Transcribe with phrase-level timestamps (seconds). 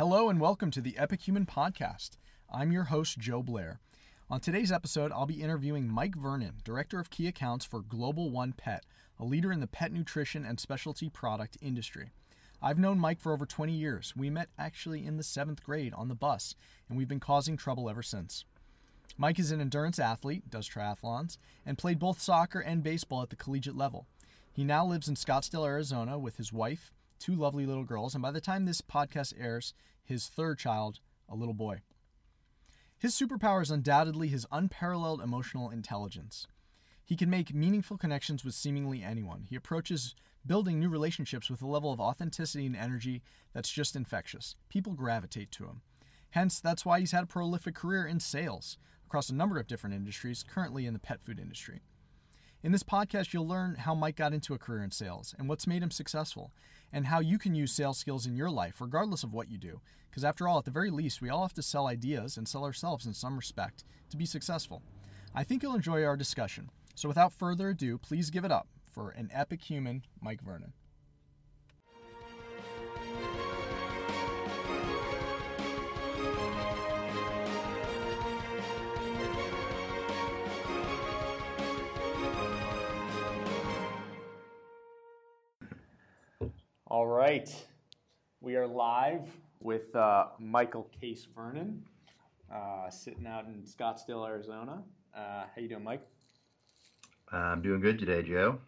[0.00, 2.12] Hello and welcome to the Epic Human Podcast.
[2.50, 3.80] I'm your host, Joe Blair.
[4.30, 8.54] On today's episode, I'll be interviewing Mike Vernon, Director of Key Accounts for Global One
[8.54, 8.86] Pet,
[9.18, 12.12] a leader in the pet nutrition and specialty product industry.
[12.62, 14.14] I've known Mike for over 20 years.
[14.16, 16.54] We met actually in the seventh grade on the bus,
[16.88, 18.46] and we've been causing trouble ever since.
[19.18, 21.36] Mike is an endurance athlete, does triathlons,
[21.66, 24.06] and played both soccer and baseball at the collegiate level.
[24.50, 28.32] He now lives in Scottsdale, Arizona with his wife, two lovely little girls, and by
[28.32, 31.82] the time this podcast airs, his third child, a little boy.
[32.98, 36.46] His superpower is undoubtedly his unparalleled emotional intelligence.
[37.04, 39.46] He can make meaningful connections with seemingly anyone.
[39.48, 40.14] He approaches
[40.46, 44.56] building new relationships with a level of authenticity and energy that's just infectious.
[44.68, 45.82] People gravitate to him.
[46.30, 49.96] Hence, that's why he's had a prolific career in sales across a number of different
[49.96, 51.80] industries, currently in the pet food industry.
[52.62, 55.66] In this podcast, you'll learn how Mike got into a career in sales and what's
[55.66, 56.52] made him successful,
[56.92, 59.80] and how you can use sales skills in your life, regardless of what you do.
[60.10, 62.64] Because after all, at the very least, we all have to sell ideas and sell
[62.64, 64.82] ourselves in some respect to be successful.
[65.34, 66.70] I think you'll enjoy our discussion.
[66.96, 70.72] So without further ado, please give it up for an epic human, Mike Vernon.
[86.90, 87.48] All right.
[88.40, 89.24] We are live
[89.60, 91.84] with uh, Michael Case Vernon,
[92.52, 94.82] uh, sitting out in Scottsdale, Arizona.
[95.16, 96.04] Uh, how you doing, Mike?
[97.30, 98.58] I'm doing good today, Joe.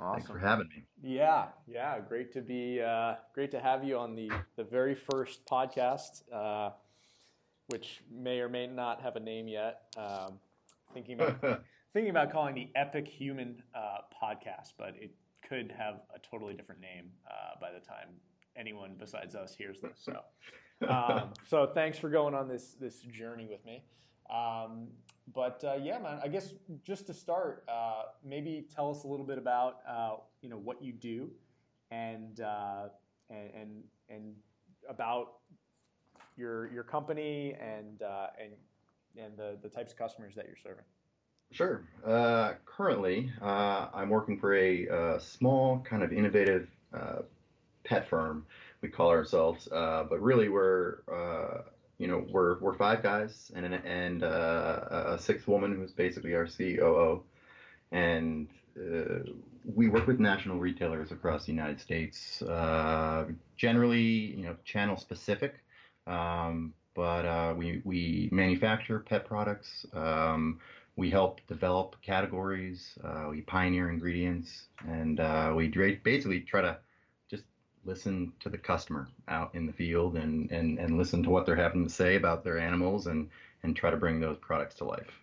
[0.00, 0.14] Awesome.
[0.14, 0.82] Thanks for having me.
[1.00, 5.46] Yeah, yeah, great to be, uh, great to have you on the the very first
[5.46, 6.70] podcast, uh,
[7.68, 9.82] which may or may not have a name yet.
[9.96, 10.40] Um,
[10.92, 15.12] thinking about thinking about calling the Epic Human uh, Podcast, but it
[15.48, 18.08] could have a totally different name uh, by the time
[18.56, 19.98] anyone besides us hears this.
[19.98, 20.20] So,
[20.88, 23.84] um, so thanks for going on this this journey with me.
[24.30, 24.88] Um,
[25.34, 29.26] but uh, yeah, man, I guess just to start, uh, maybe tell us a little
[29.26, 31.30] bit about uh, you know what you do,
[31.90, 32.88] and uh,
[33.30, 33.70] and and
[34.08, 34.34] and
[34.88, 35.34] about
[36.36, 38.52] your your company and uh, and
[39.22, 40.84] and the the types of customers that you're serving.
[41.50, 41.82] Sure.
[42.04, 47.22] Uh, currently, uh, I'm working for a, uh, small, kind of innovative uh,
[47.84, 48.44] pet firm.
[48.82, 50.98] We call ourselves, uh, but really we're,
[51.98, 56.46] you know, we're we're five guys and an, and a sixth woman who's basically our
[56.46, 57.24] COO,
[57.90, 58.46] and
[59.74, 62.40] we work with national retailers across the United States.
[63.56, 64.00] Generally,
[64.36, 65.54] you know, channel specific.
[66.06, 69.86] Um, but we, we manufacture pet products.
[69.92, 70.58] Um,
[70.98, 72.98] we help develop categories.
[73.04, 76.76] Uh, we pioneer ingredients, and uh, we basically try to
[77.30, 77.44] just
[77.84, 81.54] listen to the customer out in the field and, and, and listen to what they're
[81.54, 83.28] having to say about their animals and,
[83.62, 85.20] and try to bring those products to life.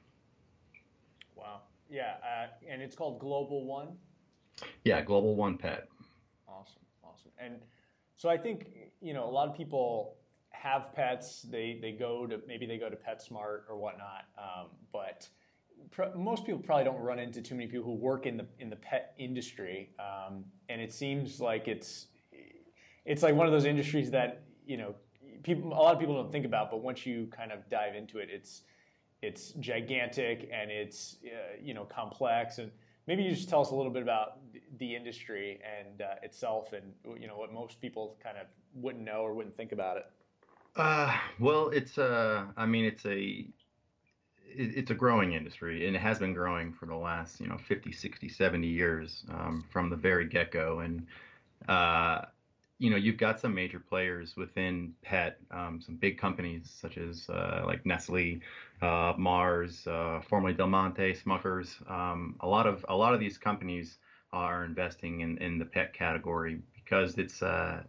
[1.35, 1.59] Wow.
[1.89, 3.89] Yeah, uh, and it's called Global One.
[4.85, 5.89] Yeah, Global One Pet.
[6.47, 7.31] Awesome, awesome.
[7.37, 7.59] And
[8.15, 8.69] so I think
[9.01, 10.15] you know a lot of people
[10.51, 11.41] have pets.
[11.41, 15.27] They they go to maybe they go to PetSmart or whatnot, um, but
[15.91, 18.69] pr- most people probably don't run into too many people who work in the in
[18.69, 19.91] the pet industry.
[19.99, 22.07] Um, and it seems like it's
[23.05, 24.95] it's like one of those industries that you know
[25.43, 28.19] people a lot of people don't think about, but once you kind of dive into
[28.19, 28.63] it, it's
[29.21, 32.71] it's gigantic and it's uh, you know complex and
[33.07, 34.39] maybe you just tell us a little bit about
[34.77, 39.21] the industry and uh, itself and you know what most people kind of wouldn't know
[39.21, 40.05] or wouldn't think about it
[40.75, 43.47] Uh, well, it's uh, I mean, it's a
[44.57, 47.91] it's a growing industry, and it has been growing for the last you know 50,
[47.91, 50.79] 60, 70 years um, from the very get go.
[50.79, 51.05] And
[51.67, 52.25] uh,
[52.77, 57.29] you know, you've got some major players within pet, um, some big companies such as
[57.29, 58.41] uh, like Nestle,
[58.81, 61.89] uh, Mars, uh, formerly Del Monte, Smuckers.
[61.89, 63.97] Um, a lot of a lot of these companies
[64.33, 67.81] are investing in, in the pet category because it's uh,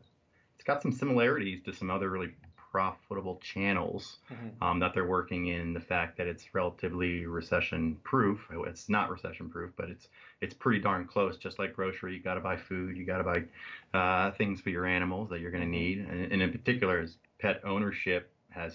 [0.54, 2.32] it's got some similarities to some other really
[2.76, 4.18] profitable channels
[4.60, 5.72] um, that they're working in.
[5.72, 8.38] The fact that it's relatively recession proof.
[8.66, 10.08] It's not recession proof, but it's
[10.42, 11.38] it's pretty darn close.
[11.38, 14.68] Just like grocery, you got to buy food, you got to buy uh, things for
[14.68, 18.72] your animals that you're going to need, and, and in particular, as pet ownership has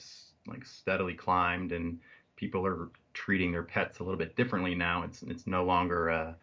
[0.47, 1.99] like steadily climbed, and
[2.37, 5.03] people are treating their pets a little bit differently now.
[5.03, 6.33] It's it's no longer uh,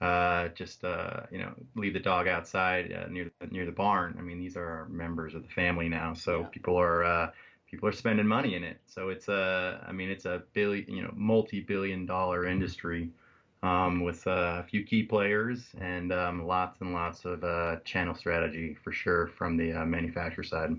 [0.00, 4.16] uh, just uh, you know leave the dog outside uh, near near the barn.
[4.18, 6.48] I mean, these are members of the family now, so Yeah.
[6.52, 7.30] people are uh,
[7.70, 8.80] people are spending money in it.
[8.86, 13.10] So it's a I mean it's a billion you know multi billion dollar industry
[13.62, 18.14] um, with uh, a few key players and um, lots and lots of uh, channel
[18.14, 20.76] strategy for sure from the uh, manufacturer side.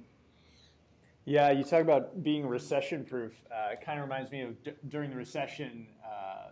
[1.25, 3.43] Yeah, you talk about being recession proof.
[3.51, 6.48] Uh, it kind of reminds me of d- during the recession, uh,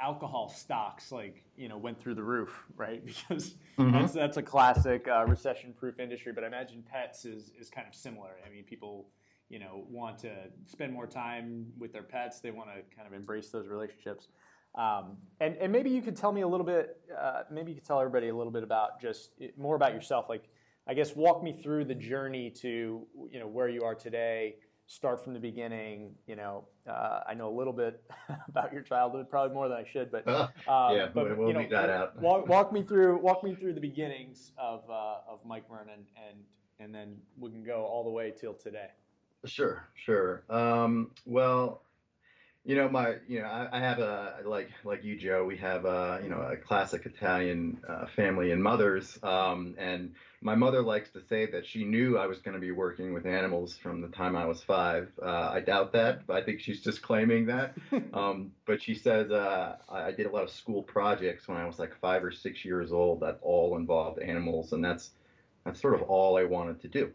[0.00, 3.02] alcohol stocks like you know went through the roof, right?
[3.28, 3.92] Because mm-hmm.
[3.92, 6.32] that's that's a classic uh, recession proof industry.
[6.32, 8.30] But I imagine pets is is kind of similar.
[8.46, 9.08] I mean, people
[9.48, 10.32] you know want to
[10.64, 12.40] spend more time with their pets.
[12.40, 14.28] They want to kind of embrace those relationships.
[14.76, 16.98] Um, and and maybe you could tell me a little bit.
[17.18, 20.26] Uh, maybe you could tell everybody a little bit about just more about yourself.
[20.28, 20.44] Like,
[20.86, 24.56] I guess walk me through the journey to you know where you are today
[24.86, 26.12] start from the beginning.
[26.26, 28.02] You know, uh, I know a little bit
[28.48, 31.66] about your childhood, probably more than I should, but um, yeah, but we'll you know,
[31.70, 32.20] that out.
[32.20, 36.38] walk, walk, me through walk me through the beginnings of uh, of Mike Vernon, and
[36.78, 38.88] and then we can go all the way till today.
[39.44, 40.42] Sure, sure.
[40.50, 41.82] Um, well,
[42.66, 45.44] you know, my, you know, I, I, have a like like you, Joe.
[45.44, 50.56] We have a you know a classic Italian uh, family and mothers, um, and my
[50.56, 53.76] mother likes to say that she knew I was going to be working with animals
[53.76, 55.12] from the time I was five.
[55.22, 57.76] Uh, I doubt that, but I think she's just claiming that.
[58.12, 61.78] um, but she says uh, I did a lot of school projects when I was
[61.78, 65.10] like five or six years old that all involved animals, and that's
[65.64, 67.12] that's sort of all I wanted to do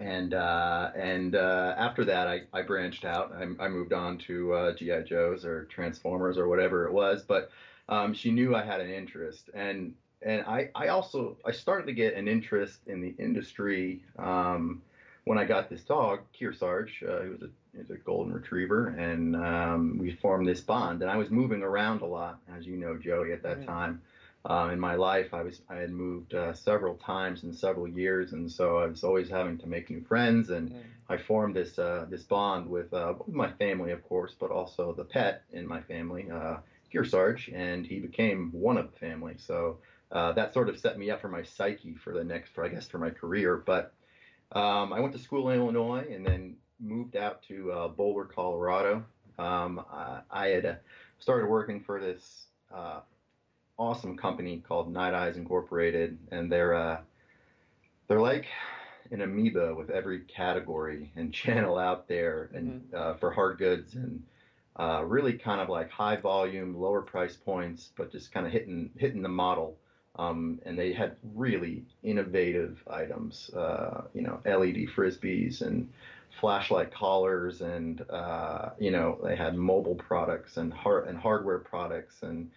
[0.00, 3.32] and uh, and uh, after that, I, I branched out.
[3.32, 7.22] I, I moved on to uh, GI Joes or Transformers or whatever it was.
[7.22, 7.50] But
[7.88, 11.92] um, she knew I had an interest, and and I, I also I started to
[11.92, 14.82] get an interest in the industry um,
[15.24, 16.90] when I got this dog, Kearsarge.
[17.08, 21.02] Uh, he was a he was a golden retriever, and um, we formed this bond.
[21.02, 24.02] And I was moving around a lot, as you know, Joey, at that time.
[24.48, 28.32] Um, in my life, I was I had moved uh, several times in several years,
[28.32, 30.50] and so I was always having to make new friends.
[30.50, 30.82] And mm.
[31.08, 35.04] I formed this uh, this bond with, uh, my family, of course, but also the
[35.04, 36.58] pet in my family, uh,
[36.92, 39.34] Kearsarge, and he became one of the family.
[39.38, 39.78] So
[40.12, 42.68] uh, that sort of set me up for my psyche for the next, for, I
[42.68, 43.56] guess, for my career.
[43.56, 43.92] But
[44.52, 49.04] um, I went to school in Illinois, and then moved out to uh, Boulder, Colorado.
[49.38, 50.78] Um, I, I, had
[51.18, 52.46] started working for this
[53.78, 57.00] awesome company called Nite Ize Incorporated, and they're uh,
[58.08, 58.46] they're like
[59.10, 62.96] an amoeba with every category and channel out there, and mm-hmm.
[62.96, 64.22] uh, for hard goods and
[64.78, 68.90] uh, really kind of like high volume, lower price points, but just kind of hitting
[68.96, 69.76] hitting the model.
[70.18, 75.90] Um, and they had really innovative items, uh, you know, LED frisbees and
[76.40, 82.22] flashlight collars, and uh, you know, they had mobile products and hard and hardware products
[82.22, 82.50] and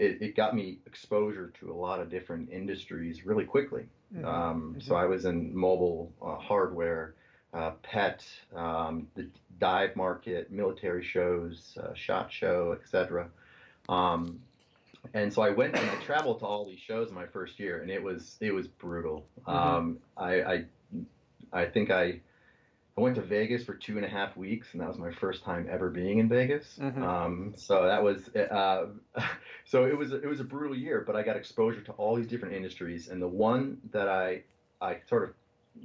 [0.00, 3.84] it, it got me exposure to a lot of different industries really quickly.
[4.14, 4.24] Mm-hmm.
[4.24, 4.80] Um, mm-hmm.
[4.80, 7.14] So I was in mobile uh, hardware,
[7.52, 8.24] uh, pet,
[8.56, 13.28] um, the dive market, military shows, uh, shot show, etc.
[13.90, 14.40] Um,
[15.12, 17.82] and so I went and I traveled to all these shows in my first year,
[17.82, 19.26] and it was it was brutal.
[19.46, 19.50] Mm-hmm.
[19.50, 20.64] Um, I, I
[21.52, 22.20] I think I
[23.00, 25.42] I went to Vegas for two and a half weeks, and that was my first
[25.42, 26.78] time ever being in Vegas.
[26.78, 27.02] Mm-hmm.
[27.02, 28.86] Um, so that was, uh,
[29.64, 32.26] so it was it was a brutal year, but I got exposure to all these
[32.26, 34.42] different industries, and the one that I
[34.82, 35.34] I sort of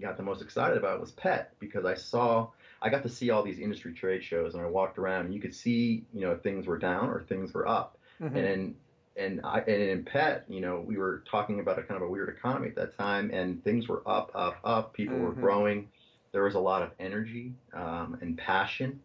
[0.01, 2.49] got the most excited about was pet because I saw
[2.81, 5.39] I got to see all these industry trade shows, and I walked around, and you
[5.39, 8.35] could see you know things were down or things were up, mm-hmm.
[8.35, 8.75] and
[9.15, 12.11] and I and in pet, you know, we were talking about a kind of a
[12.11, 14.93] weird economy at that time, and things were up, up, up.
[14.93, 15.25] People mm-hmm.
[15.25, 15.87] were growing
[16.35, 18.99] there was a lot of energy um, and passion,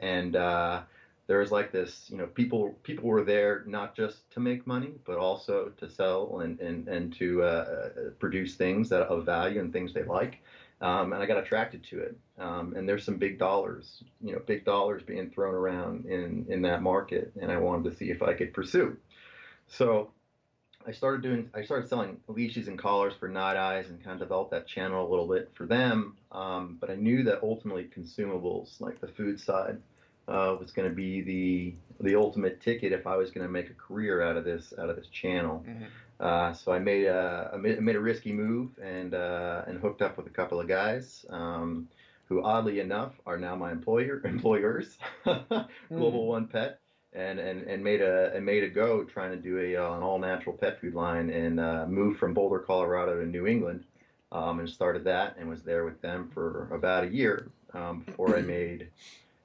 [0.00, 0.82] and uh,
[1.28, 4.90] there was like this, you know, people people were there not just to make money,
[5.06, 9.60] but also to sell and and and to uh, uh, produce things that of value
[9.60, 10.40] and things they like.
[10.80, 12.16] Um, and I got attracted to it.
[12.40, 16.62] Um, and there's some big dollars, you know, big dollars being thrown around in in
[16.62, 18.96] that market, and I wanted to see if I could pursue.
[19.68, 20.10] So
[20.86, 24.20] I started doing I started selling leashes and collars for Nite Ize and kind of
[24.20, 26.16] developed that channel a little bit for them.
[26.30, 29.78] Um, but I knew that ultimately consumables like the food side
[30.28, 33.70] uh, was going to be the the ultimate ticket if I was going to make
[33.70, 35.64] a career out of this out of this channel.
[35.66, 35.84] Mm-hmm.
[36.20, 40.16] Uh, so I made a I made a risky move and uh, and hooked up
[40.16, 41.24] with a couple of guys.
[41.30, 41.88] Um,
[42.26, 45.58] who oddly enough are now my employer employers, Global
[45.90, 46.26] mm.
[46.26, 46.80] One Pet,
[47.14, 50.02] and, and, and made a and made a go trying to do a uh, an
[50.02, 53.84] all natural pet food line and uh, moved from Boulder, Colorado to New England,
[54.30, 58.36] um, and started that and was there with them for about a year um, before
[58.36, 58.88] I made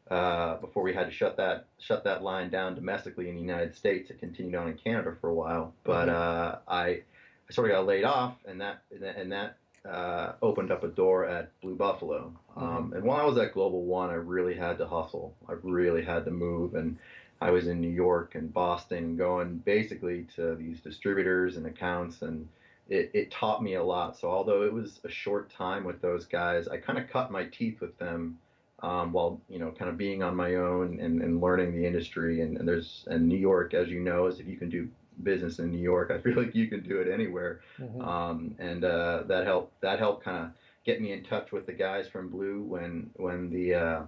[0.10, 3.76] uh, before we had to shut that shut that line down domestically in the United
[3.76, 4.10] States.
[4.10, 6.16] It continued on in Canada for a while, but mm-hmm.
[6.16, 7.02] uh, I
[7.50, 9.58] I sort of got laid off, and that and that
[9.88, 12.34] uh, opened up a door at Blue Buffalo.
[12.56, 12.94] Um, mm-hmm.
[12.94, 15.36] And while I was at Global One, I really had to hustle.
[15.48, 16.98] I really had to move, and
[17.40, 22.48] I was in New York and Boston, going basically to these distributors and accounts and
[22.90, 24.18] it, it taught me a lot.
[24.18, 27.46] So although it was a short time with those guys, I kind of cut my
[27.46, 28.40] teeth with them
[28.84, 32.42] um, while you know kind of being on my own and, and learning the industry.
[32.42, 34.88] And, and there's and New York, as you know, is if you can do
[35.24, 37.62] business in New York, I feel like you can do it anywhere.
[37.80, 38.02] Mm-hmm.
[38.02, 40.52] Um, and uh, that helped that helped kind of
[40.86, 44.02] get me in touch with the guys from Blue when when the uh,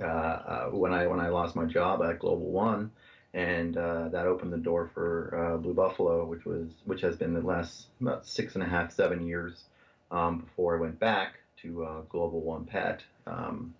[0.00, 2.90] uh, uh, when I when I lost my job at Global One
[3.32, 7.34] and uh, that opened the door for uh, Blue Buffalo, which was which has been
[7.34, 9.64] the last about six and a half, seven years
[10.10, 13.02] um, before I went back to uh, Global One Pet.
[13.26, 13.74] Um,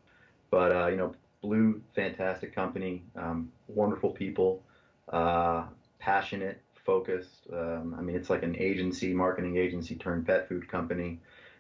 [0.51, 4.63] but uh, you know, Blue, fantastic company, um, wonderful people,
[5.99, 7.47] passionate, focused.
[7.53, 11.19] Um, I mean, it's like an agency, marketing agency turned pet food company,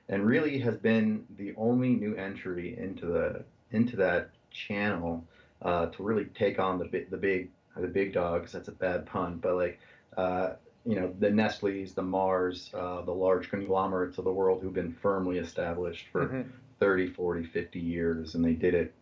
[0.08, 5.25] and really has been the only new entry into the into that channel
[5.62, 8.52] uh, to really take on the the big the big dogs.
[8.52, 9.78] That's a bad pun, but like
[10.16, 14.72] uh, you know the Nestle's, the Mars, uh, the large conglomerates of the world who've
[14.72, 16.50] been firmly established for mm-hmm.
[16.78, 18.94] 30, 40, 50 years, and they did it,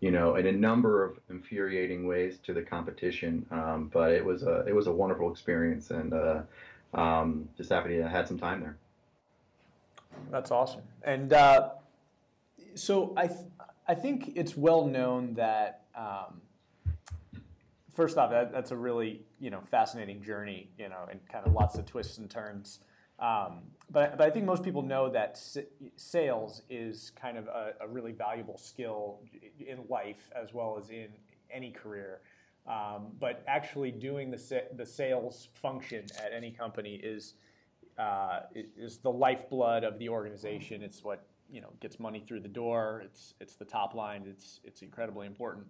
[0.00, 3.46] you know, in a number of infuriating ways to the competition.
[3.50, 6.40] Um, but it was a it was a wonderful experience, and uh,
[6.94, 8.76] um, just happy to have had some time there.
[10.30, 11.70] That's awesome, and uh,
[12.74, 13.38] so I th-
[13.88, 15.84] I think it's well known that.
[15.96, 16.42] Um,
[17.94, 21.52] first off, that, that's a really you know fascinating journey, you know, and kind of
[21.52, 22.80] lots of twists and turns.
[23.18, 25.40] Um, but, but I think most people know that
[25.96, 29.18] sales is kind of a, a, really valuable skill
[29.58, 31.08] in life as well as in
[31.50, 32.20] any career.
[32.68, 37.34] Um, but actually doing the, the sales function at any company is,
[37.98, 40.82] uh, is the lifeblood of the organization.
[40.82, 43.02] It's what you know gets money through the door.
[43.04, 44.24] It's, it's the top line.
[44.26, 45.66] It's, it's incredibly important.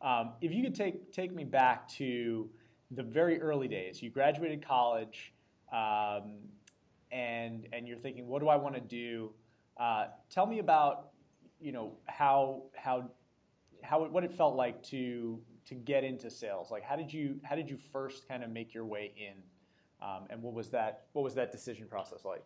[0.00, 2.48] Um, if you could take take me back to
[2.92, 5.32] the very early days, you graduated college,
[5.72, 6.36] um,
[7.10, 9.32] and and you're thinking, what do I want to do?
[9.76, 11.10] Uh, tell me about
[11.60, 13.10] you know how how
[13.82, 16.70] how what it felt like to to get into sales.
[16.70, 19.34] Like how did you how did you first kind of make your way in,
[20.00, 22.44] um, and what was that what was that decision process like?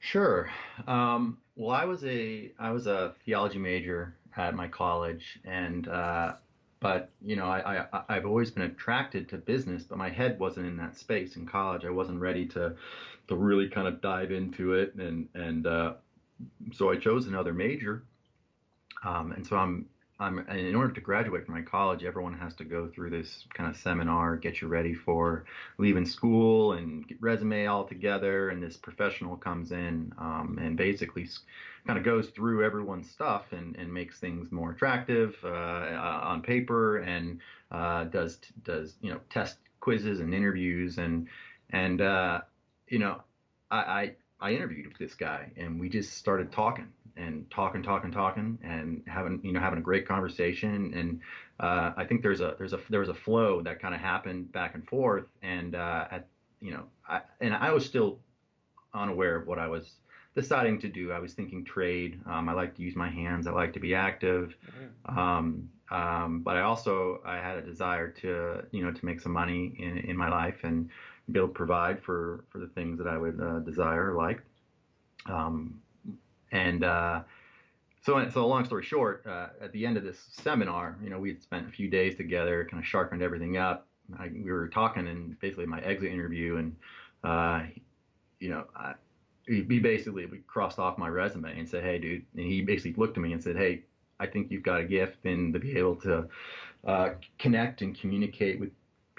[0.00, 0.50] Sure.
[0.86, 6.34] Um, well, I was a I was a theology major at my college, and uh,
[6.80, 10.66] but you know I, I I've always been attracted to business, but my head wasn't
[10.66, 11.84] in that space in college.
[11.84, 12.74] I wasn't ready to
[13.28, 15.94] to really kind of dive into it, and and uh,
[16.72, 18.04] so I chose another major,
[19.02, 19.86] um, and so I'm
[20.20, 23.70] I'm in order to graduate from my college, everyone has to go through this kind
[23.70, 25.46] of seminar, get you ready for
[25.78, 28.50] leaving school and resume all together.
[28.50, 31.26] And this professional comes in um, and basically
[31.86, 36.98] kind of goes through everyone's stuff and, and makes things more attractive uh on paper
[36.98, 41.26] and uh, does does you know test quizzes and interviews and
[41.70, 42.40] and uh,
[42.88, 43.22] you know
[43.70, 48.58] I, I I interviewed this guy and we just started talking and talking, talking, talking,
[48.62, 50.92] and having you know having a great conversation.
[50.94, 51.20] And
[51.60, 54.52] uh, I think there's a there's a there was a flow that kind of happened
[54.52, 55.26] back and forth.
[55.42, 56.26] And uh, at
[56.60, 58.18] you know, I, and I was still
[58.94, 59.94] unaware of what I was
[60.34, 61.12] deciding to do.
[61.12, 62.20] I was thinking trade.
[62.26, 63.46] Um, I like to use my hands.
[63.46, 64.54] I like to be active.
[64.66, 65.18] Mm-hmm.
[65.18, 69.32] Um, um, but I also I had a desire to you know to make some
[69.32, 70.88] money in, in my life and
[71.32, 74.42] be able to provide for for the things that I would uh, desire or like.
[75.26, 75.80] Um,
[76.52, 77.20] and uh,
[78.02, 81.28] so, so long story short, uh, at the end of this seminar, you know, we
[81.28, 83.86] had spent a few days together, kind of sharpened everything up.
[84.18, 86.76] I, we were talking in basically my exit interview, and
[87.22, 87.62] uh,
[88.40, 88.94] you know, I,
[89.46, 93.16] he basically we crossed off my resume and said, "Hey, dude," and he basically looked
[93.16, 93.82] at me and said, "Hey,
[94.18, 96.28] I think you've got a gift and to be able to
[96.86, 98.70] uh, connect and communicate with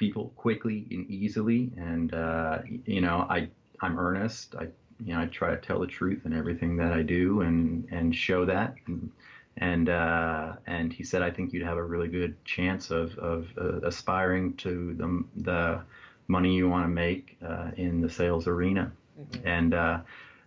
[0.01, 1.71] people quickly and easily.
[1.77, 4.55] And uh, you know, I I'm earnest.
[4.55, 4.67] I
[4.99, 8.13] you know, I try to tell the truth in everything that I do and and
[8.13, 8.75] show that.
[8.87, 9.11] And
[9.57, 13.47] and, uh, and he said, I think you'd have a really good chance of of
[13.57, 15.81] uh, aspiring to the the
[16.27, 18.91] money you want to make uh, in the sales arena.
[19.19, 19.47] Mm-hmm.
[19.47, 19.99] And uh,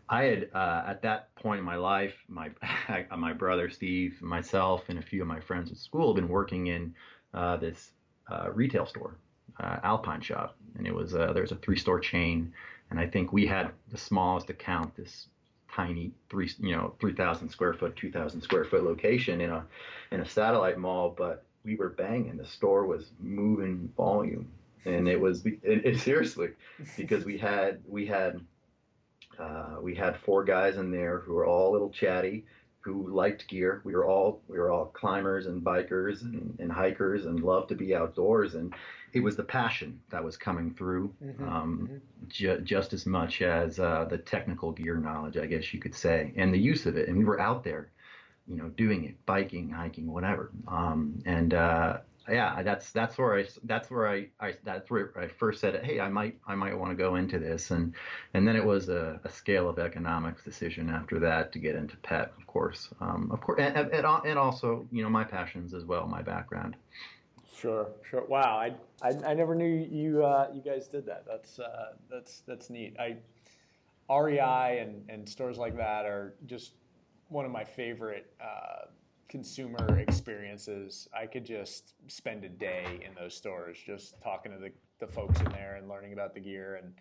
[0.08, 2.50] I had uh, at that point in my life, my
[3.16, 6.66] my brother Steve, myself, and a few of my friends at school had been working
[6.68, 6.94] in
[7.34, 7.92] uh, this
[8.54, 9.16] retail store,
[9.60, 12.52] Alpine Shop, and it was there's a three store chain
[12.90, 15.26] and I think we had the smallest account, this
[15.68, 19.64] tiny three, you know, 3,000 square foot, 2,000 square foot location in a
[20.12, 22.36] in a satellite mall, but we were banging.
[22.36, 24.48] The store was moving volume,
[24.84, 26.50] and it was it, it, seriously
[26.96, 28.40] because we had we had
[29.38, 32.44] uh, we had four guys in there who were all a little chatty,
[32.84, 33.80] who liked gear.
[33.84, 37.74] We were all we were all climbers and bikers and, and hikers and loved to
[37.74, 38.54] be outdoors.
[38.54, 38.74] And
[39.14, 42.28] it was the passion that was coming through mm-hmm, um, mm-hmm.
[42.28, 46.32] Ju- just as much as uh, the technical gear knowledge, I guess you could say,
[46.36, 47.08] and the use of it.
[47.08, 47.90] And we were out there,
[48.46, 50.50] you know, doing it, biking, hiking, whatever.
[50.68, 55.28] Um, and uh, yeah, that's that's where I that's where I, I that's where I
[55.28, 57.94] first said, hey, I might I might want to go into this, and
[58.32, 61.96] and then it was a, a scale of economics decision after that to get into
[61.98, 65.84] pet, of course, um, of course, and, and, and also you know my passions as
[65.84, 66.76] well, my background.
[67.56, 68.24] Sure, sure.
[68.26, 71.24] Wow, I I, I never knew you uh, you guys did that.
[71.26, 72.96] That's uh, that's that's neat.
[72.98, 73.16] I
[74.08, 76.72] REI and and stores like that are just
[77.28, 78.32] one of my favorite.
[78.40, 78.86] Uh,
[79.34, 81.08] consumer experiences.
[81.12, 85.40] I could just spend a day in those stores just talking to the, the folks
[85.40, 86.94] in there and learning about the gear and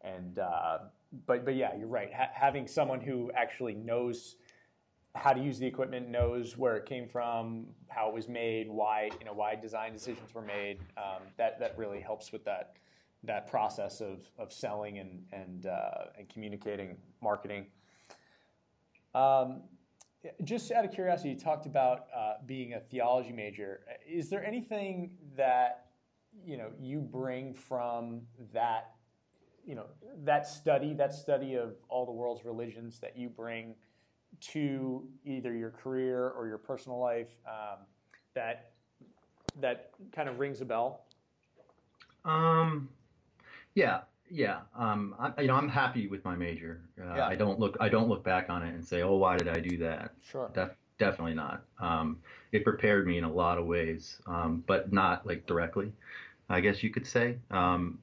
[0.00, 0.78] and uh,
[1.26, 2.10] but but yeah, you're right.
[2.10, 4.36] Ha- having someone who actually knows
[5.14, 9.10] how to use the equipment, knows where it came from, how it was made, why
[9.20, 10.78] you know why design decisions were made.
[10.96, 12.76] Um, that that really helps with that
[13.24, 17.66] that process of of selling and and uh, and communicating, marketing.
[19.14, 19.64] Um,
[20.42, 23.80] just out of curiosity, you talked about uh, being a theology major.
[24.08, 25.86] Is there anything that
[26.44, 28.94] you know you bring from that
[29.64, 29.86] you know
[30.24, 33.74] that study, that study of all the world's religions that you bring
[34.40, 37.78] to either your career or your personal life um,
[38.34, 38.72] that
[39.60, 41.04] that kind of rings a bell?
[42.24, 42.88] Um,
[43.74, 44.00] yeah,
[44.30, 46.80] yeah, um, I, you know, I'm happy with my major.
[47.00, 47.26] Uh, yeah.
[47.26, 49.60] I don't look, I don't look back on it and say, oh, why did I
[49.60, 50.12] do that?
[50.22, 50.50] Sure.
[50.54, 51.62] Def- definitely not.
[51.78, 52.18] Um,
[52.52, 55.92] it prepared me in a lot of ways, um, but not like directly,
[56.48, 57.98] I guess you could say, um,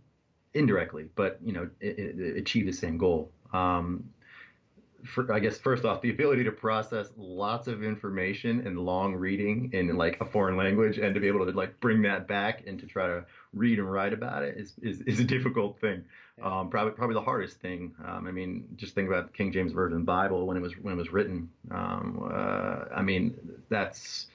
[0.53, 3.31] indirectly, but you know, it, it achieved the same goal.
[3.53, 4.09] Um,
[5.05, 9.71] for, I guess first off, the ability to process lots of information and long reading
[9.73, 12.79] in like a foreign language, and to be able to like bring that back and
[12.79, 16.03] to try to read and write about it is is, is a difficult thing.
[16.41, 17.93] Um, probably probably the hardest thing.
[18.05, 20.93] Um, I mean, just think about the King James Version Bible when it was when
[20.93, 21.49] it was written.
[21.69, 23.35] Um, uh, I mean,
[23.69, 24.27] that's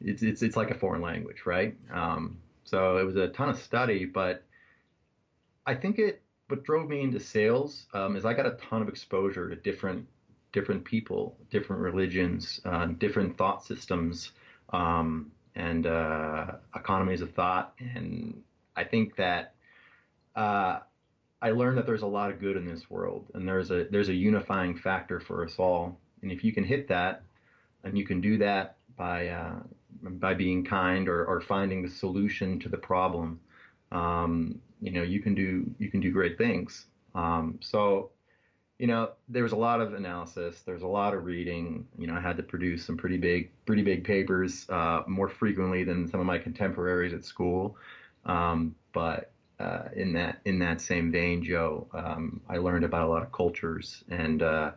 [0.00, 1.76] it's, it's it's like a foreign language, right?
[1.92, 4.42] Um, so it was a ton of study, but
[5.66, 8.88] I think it what drove me into sales um, is I got a ton of
[8.88, 10.06] exposure to different
[10.52, 14.30] different people, different religions, uh, different thought systems,
[14.72, 17.74] um, and uh, economies of thought.
[17.80, 18.40] And
[18.76, 19.54] I think that
[20.36, 20.78] uh,
[21.42, 24.08] I learned that there's a lot of good in this world, and there's a there's
[24.08, 25.98] a unifying factor for us all.
[26.22, 27.22] And if you can hit that,
[27.82, 29.60] and you can do that by uh,
[30.02, 33.40] by being kind or, or finding the solution to the problem,
[33.92, 36.86] um, you know, you can do you can do great things.
[37.14, 38.10] Um, so
[38.78, 40.62] you know, there was a lot of analysis.
[40.62, 41.86] There's a lot of reading.
[41.96, 45.84] You know, I had to produce some pretty big, pretty big papers uh, more frequently
[45.84, 47.76] than some of my contemporaries at school.
[48.24, 53.10] Um, but uh, in that in that same vein, Joe, um, I learned about a
[53.10, 54.72] lot of cultures and uh,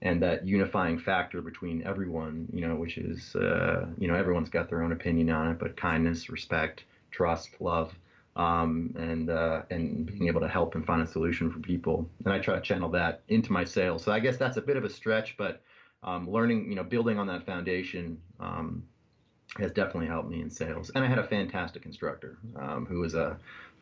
[0.00, 2.46] and that unifying factor between everyone.
[2.52, 5.76] You know, which is uh, you know everyone's got their own opinion on it, but
[5.76, 7.92] kindness, respect, trust, love
[8.36, 12.08] um, and uh, and being able to help and find a solution for people.
[12.24, 14.04] And I try to channel that into my sales.
[14.04, 15.62] So I guess that's a bit of a stretch, but
[16.02, 18.84] um, learning, you know, building on that foundation um,
[19.58, 20.90] has definitely helped me in sales.
[20.94, 23.38] And I had a fantastic instructor um, who was a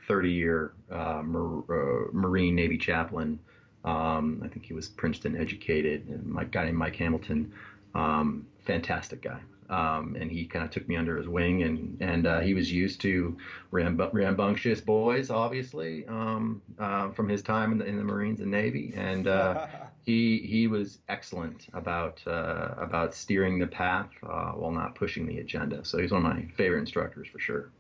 [0.08, 3.38] 30-year uh, Mar- uh, Marine Navy chaplain.
[3.84, 6.08] Um, I think he was Princeton educated.
[6.08, 7.52] And my guy named Mike Hamilton,
[7.94, 9.40] um, fantastic guy.
[9.70, 12.72] Um, and he kind of took me under his wing, and and uh, he was
[12.72, 13.37] used to
[13.70, 18.50] ramb- rambunctious boys, obviously, um, uh, from his time in the, in the Marines and
[18.50, 19.66] Navy, and uh,
[20.04, 25.38] he he was excellent about uh, about steering the path uh, while not pushing the
[25.38, 25.85] agenda.
[25.85, 27.70] So he's one of my favorite instructors for sure.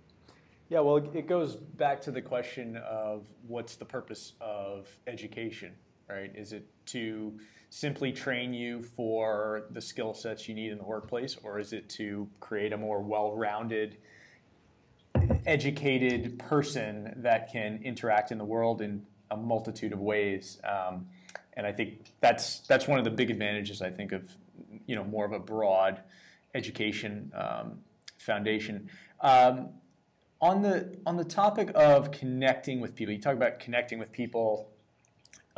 [0.68, 5.72] Yeah, well, it goes back to the question of what's the purpose of education,
[6.10, 6.30] right?
[6.34, 7.38] Is it to
[7.70, 11.88] simply train you for the skill sets you need in the workplace, or is it
[11.90, 13.98] to create a more well rounded,
[15.46, 20.60] educated person that can interact in the world in a multitude of ways?
[20.64, 21.06] Um,
[21.54, 24.30] and I think that's that's one of the big advantages I think of
[24.86, 26.00] you know more of a broad
[26.54, 27.78] education um,
[28.18, 28.88] foundation.
[29.20, 29.70] Um,
[30.40, 34.70] on the on the topic of connecting with people, you talk about connecting with people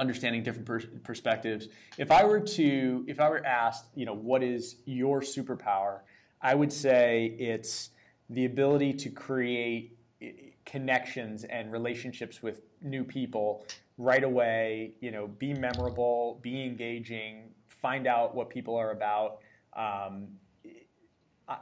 [0.01, 1.69] understanding different per- perspectives.
[1.99, 6.01] If I were to, if I were asked, you know, what is your superpower?
[6.41, 7.91] I would say it's
[8.31, 10.31] the ability to create eh,
[10.65, 13.67] connections and relationships with new people
[13.99, 14.95] right away.
[15.01, 19.41] You know, be memorable, be engaging, find out what people are about.
[19.77, 20.29] Um,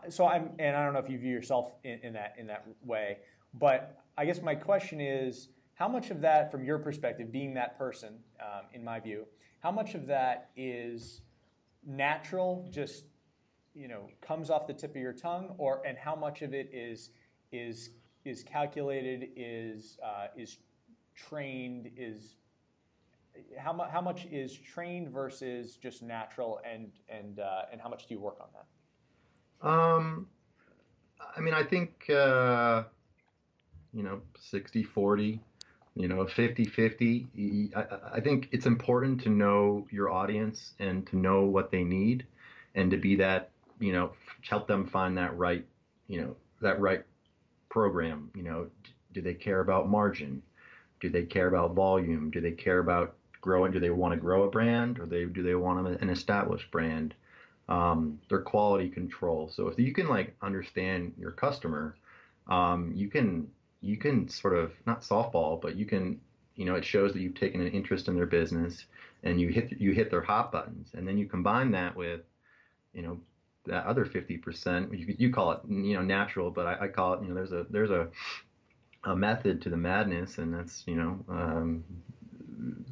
[0.09, 2.67] so I'm, and I don't know if you view yourself in, in, that in that
[2.85, 3.19] way,
[3.55, 7.79] but I guess my question is, how much of that, from your perspective, being that
[7.79, 9.25] person, um, in my view,
[9.61, 11.21] how much of that is
[11.87, 13.05] natural, just
[13.77, 16.69] you know, comes off the tip of your tongue, or and how much of it
[16.73, 17.11] is
[17.53, 17.91] is
[18.25, 20.59] is calculated, is uh, is
[21.15, 22.35] trained, is
[23.57, 28.09] how, mu- how much is trained versus just natural, and and uh, and how much
[28.09, 29.69] do you work on that?
[29.69, 30.27] Um,
[31.37, 32.83] I mean, I think, uh,
[33.93, 35.41] you know, 60 40,
[35.99, 37.73] you know, 50 50.
[37.77, 37.85] I,
[38.15, 42.27] I think it's important to know your audience and to know what they need
[42.75, 44.13] and to be that, you know,
[44.49, 45.67] help them find that right,
[46.09, 47.05] you know, that right
[47.71, 48.31] program.
[48.35, 48.69] You know,
[49.13, 50.43] do they care about margin?
[51.01, 52.31] Do they care about volume?
[52.31, 53.73] Do they care about growing?
[53.73, 57.15] Do they want to grow a brand or they do they want an established brand?
[57.69, 59.51] um, their quality control.
[59.55, 61.97] So if you can like understand your customer,
[62.49, 63.49] um, you can
[63.81, 66.21] you can sort of not softball, but you can
[66.57, 68.85] you know it shows that you've taken an interest in their business
[69.23, 72.21] and you hit you hit their hot buttons, and then you combine that with
[72.93, 73.21] you know
[73.67, 74.99] that other 50%.
[74.99, 77.53] You you call it you know natural, but I, I call it you know there's
[77.53, 78.09] a there's a
[79.05, 81.85] a method to the madness, and that's you know um,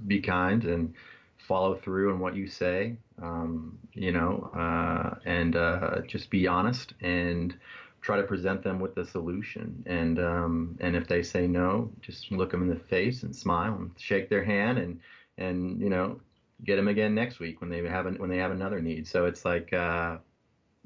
[0.07, 0.94] be kind and
[1.38, 6.94] follow through on what you say, um, you know, uh, and uh, just be honest
[7.01, 7.57] and
[8.07, 9.83] try to present them with the solution.
[9.85, 13.75] And um, and if they say no, just look them in the face and smile
[13.75, 15.01] and shake their hand and
[15.37, 16.21] and you know
[16.64, 19.07] get them again next week when they have an, when they have another need.
[19.07, 19.73] So it's like.
[19.73, 20.19] Uh,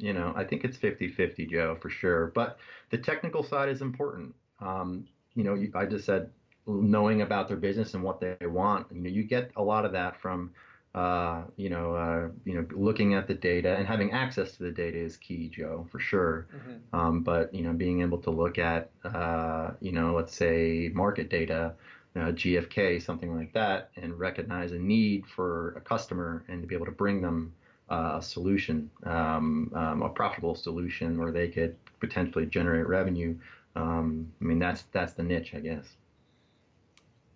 [0.03, 2.33] you know, I think it's 50-50, Joe, for sure.
[2.35, 2.57] But
[2.89, 4.35] the technical side is important.
[4.59, 6.31] Um, you know, I just said
[6.67, 8.87] knowing about their business and what they want.
[8.91, 10.53] You know, you get a lot of that from,
[10.95, 14.73] uh, you know, uh, you know, looking at the data and having access to the
[14.73, 16.49] data is key, Joe, for sure.
[16.55, 16.99] Mm-hmm.
[16.99, 21.31] Um, but you know, being able to look at, uh, you know, let's say market
[21.31, 21.75] data,
[22.17, 26.75] uh, GFK, something like that, and recognize a need for a customer and to be
[26.75, 27.53] able to bring them
[27.89, 33.37] uh, a solution, um, um, a profitable solution where they could potentially generate revenue.
[33.77, 35.87] Um, I mean, that's that's the niche, I guess.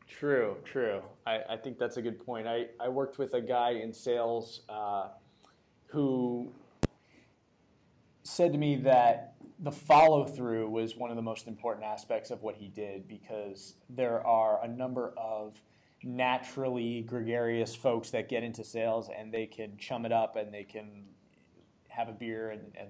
[0.08, 1.02] True, true.
[1.26, 2.46] I, I think that's a good point.
[2.46, 5.08] I, I worked with a guy in sales uh,
[5.86, 6.52] who
[8.22, 12.42] said to me that the follow through was one of the most important aspects of
[12.42, 15.60] what he did because there are a number of
[16.02, 20.64] naturally gregarious folks that get into sales and they can chum it up and they
[20.64, 21.04] can
[21.88, 22.88] have a beer and, and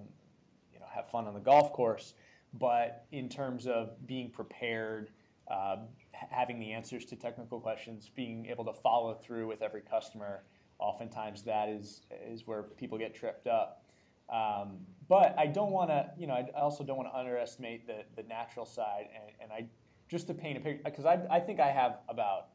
[0.72, 2.14] you know have fun on the golf course.
[2.54, 5.10] But in terms of being prepared,
[5.48, 5.76] uh,
[6.30, 10.44] having the answers to technical questions, being able to follow through with every customer,
[10.78, 13.84] oftentimes that is is where people get tripped up.
[14.32, 18.04] Um, but I don't want to, you know, I also don't want to underestimate the
[18.16, 19.66] the natural side, and, and I
[20.08, 22.48] just to paint a picture because I, I think I have about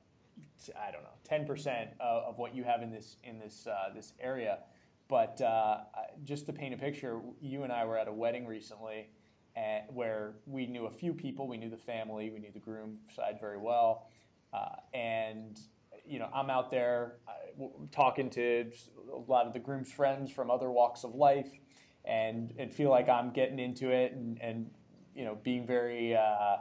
[0.77, 3.93] I don't know ten percent of, of, what you have in this in this uh,
[3.93, 4.59] this area.
[5.07, 5.79] But uh,
[6.23, 9.09] just to paint a picture, you and I were at a wedding recently
[9.59, 12.97] and where we knew a few people, we knew the family, we knew the groom
[13.13, 14.07] side very well,
[14.53, 15.59] uh, and
[16.05, 18.71] you know I'm out there uh, talking to
[19.13, 21.49] a lot of the groom's friends from other walks of life,
[22.05, 24.71] and and feel like I'm getting into it and and
[25.13, 26.59] you know being very uh, uh,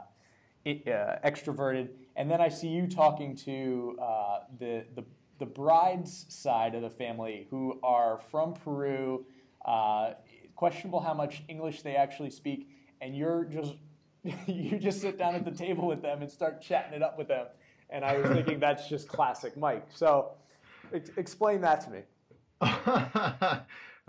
[0.65, 5.05] extroverted, and then I see you talking to uh, the the
[5.39, 9.25] the bride's side of the family who are from Peru.
[9.65, 10.13] Uh,
[10.55, 12.68] questionable how much English they actually speak
[13.01, 13.75] and you're just
[14.47, 17.27] you just sit down at the table with them and start chatting it up with
[17.27, 17.47] them.
[17.89, 19.87] And I was thinking that's just classic Mike.
[19.93, 20.31] So
[20.93, 22.01] ex- explain that to me.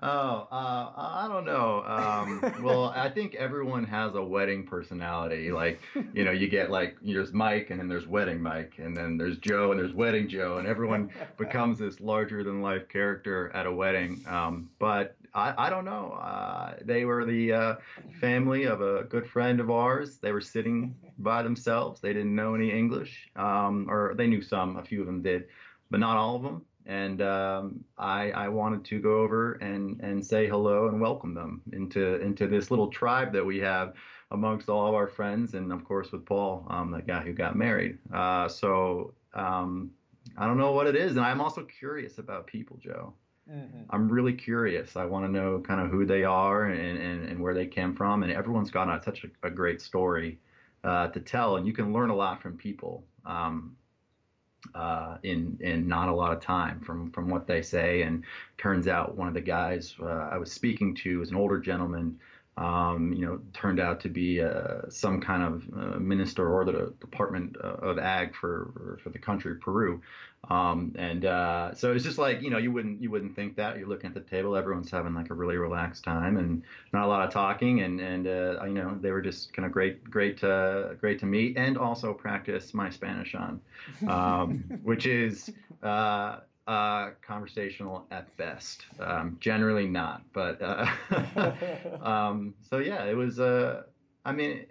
[0.02, 1.84] Oh, uh, I don't know.
[1.84, 5.52] Um, well, I think everyone has a wedding personality.
[5.52, 5.82] Like,
[6.14, 9.36] you know, you get like there's Mike, and then there's wedding Mike, and then there's
[9.36, 13.72] Joe, and there's wedding Joe, and everyone becomes this larger than life character at a
[13.72, 14.24] wedding.
[14.26, 16.12] Um, but I, I don't know.
[16.12, 17.74] Uh, they were the uh,
[18.20, 20.18] family of a good friend of ours.
[20.18, 22.00] They were sitting by themselves.
[22.00, 24.76] They didn't know any English, um, or they knew some.
[24.76, 25.46] A few of them did,
[25.90, 30.24] but not all of them and um, I, I, wanted to go over and, and
[30.24, 33.94] say hello and welcome them into into this little tribe that we have
[34.30, 37.56] amongst all of our friends, and of course with Paul, um, the guy who got
[37.56, 37.98] married.
[38.12, 39.90] Uh, so um,
[40.36, 43.12] I don't know what it is, and I'm also curious about people, Joe.
[43.50, 43.82] Mm-hmm.
[43.90, 44.96] I'm really curious.
[44.96, 47.96] I want to know kind of who they are and, and, and where they came
[47.96, 50.38] from, and everyone's got such a, a great story
[50.84, 53.04] uh, to tell, and you can learn a lot from people.
[53.26, 53.76] Um,
[54.74, 58.02] uh, in in not a lot of time from from what they say.
[58.02, 58.24] And
[58.58, 62.18] turns out one of the guys uh, I was speaking to was an older gentleman.
[62.56, 66.92] Um, you know, turned out to be uh, some kind of uh, minister or the
[67.00, 70.02] Department of Ag for for the country Peru,
[70.48, 73.78] um, and uh, so it's just like you know you wouldn't you wouldn't think that.
[73.78, 74.56] You're looking at the table.
[74.56, 77.82] Everyone's having like a really relaxed time and not a lot of talking.
[77.82, 81.26] And and uh, you know they were just kind of great great uh, great to
[81.26, 83.60] meet and also practice my Spanish on,
[84.08, 85.52] um, which is
[86.70, 88.84] uh, uh, conversational at best.
[89.00, 90.86] Um, generally not, but uh,
[92.02, 93.40] um, so yeah, it was.
[93.40, 93.82] Uh,
[94.24, 94.66] I mean,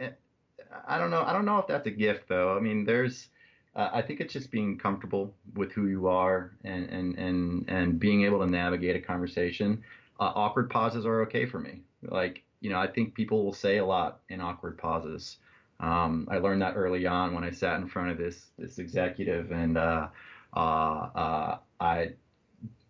[0.88, 1.23] I don't know.
[1.23, 2.55] I don't know if that's a gift though.
[2.55, 3.27] I mean, there's
[3.75, 7.99] uh, I think it's just being comfortable with who you are and and and and
[7.99, 9.83] being able to navigate a conversation.
[10.19, 11.81] Uh, awkward pauses are okay for me.
[12.03, 15.38] Like you know, I think people will say a lot in awkward pauses.
[15.79, 19.51] Um, I learned that early on when I sat in front of this this executive,
[19.51, 19.77] and
[20.53, 22.13] uh, uh, I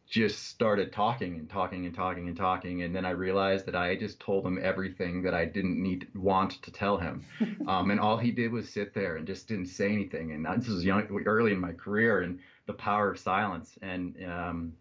[0.10, 3.96] just started talking and talking and talking and talking and then i realized that i
[3.96, 7.24] just told him everything that i didn't need want to tell him.
[7.68, 10.32] Um, and all he did was sit there and just didn't say anything.
[10.32, 13.78] And this was young early in my career and the power of silence.
[13.84, 14.74] And um,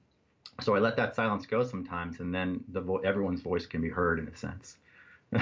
[0.62, 3.90] so i let that silence go sometimes and then the vo- everyone's voice can be
[3.90, 4.78] heard in a sense.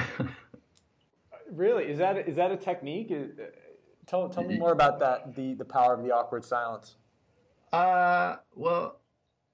[1.48, 1.84] Really?
[1.84, 3.12] Is that is that a technique?
[3.12, 3.44] Uh,
[4.04, 6.96] tell, tell me more about that the the power of the awkward silence
[7.72, 9.00] uh well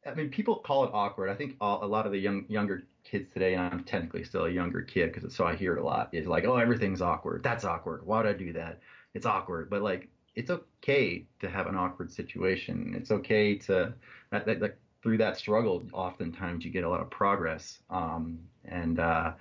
[0.07, 1.31] I mean, people call it awkward.
[1.31, 4.47] I think all, a lot of the young younger kids today, and I'm technically still
[4.47, 6.09] a younger kid because so I hear it a lot.
[6.13, 7.43] Is like, oh, everything's awkward.
[7.43, 8.05] That's awkward.
[8.05, 8.81] Why would I do that?
[9.15, 9.71] It's awkward.
[9.71, 12.95] But like, it's okay to have an awkward situation.
[12.97, 13.95] It's okay to
[14.31, 15.85] that, that, that through that struggle.
[15.93, 17.79] Oftentimes, you get a lot of progress.
[17.89, 19.33] Um, and uh,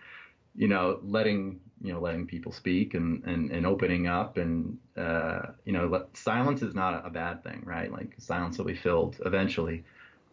[0.55, 5.51] you know, letting you know letting people speak and and, and opening up and uh,
[5.65, 7.91] you know, let, silence is not a bad thing, right?
[7.91, 9.83] Like silence will be filled eventually.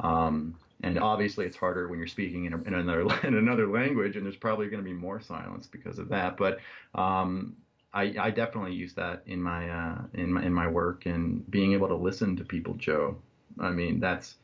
[0.00, 4.16] Um, and obviously, it's harder when you're speaking in, a, in another in another language,
[4.16, 6.36] and there's probably going to be more silence because of that.
[6.36, 6.58] But
[6.94, 7.56] um,
[7.92, 11.72] I, I, definitely use that in my uh, in my in my work and being
[11.72, 13.16] able to listen to people, Joe.
[13.58, 14.36] I mean, that's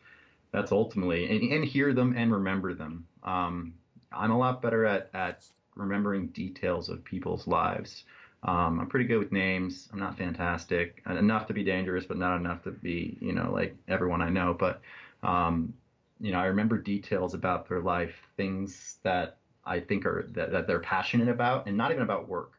[0.50, 3.06] that's ultimately and, and hear them and remember them.
[3.22, 3.74] Um,
[4.12, 8.04] I'm a lot better at at remembering details of people's lives.
[8.42, 9.88] Um, I'm pretty good with names.
[9.92, 13.74] I'm not fantastic enough to be dangerous, but not enough to be, you know, like
[13.88, 14.54] everyone I know.
[14.58, 14.82] But
[15.22, 15.72] um,
[16.20, 20.66] you know, I remember details about their life, things that I think are that, that
[20.66, 22.52] they're passionate about, and not even about work.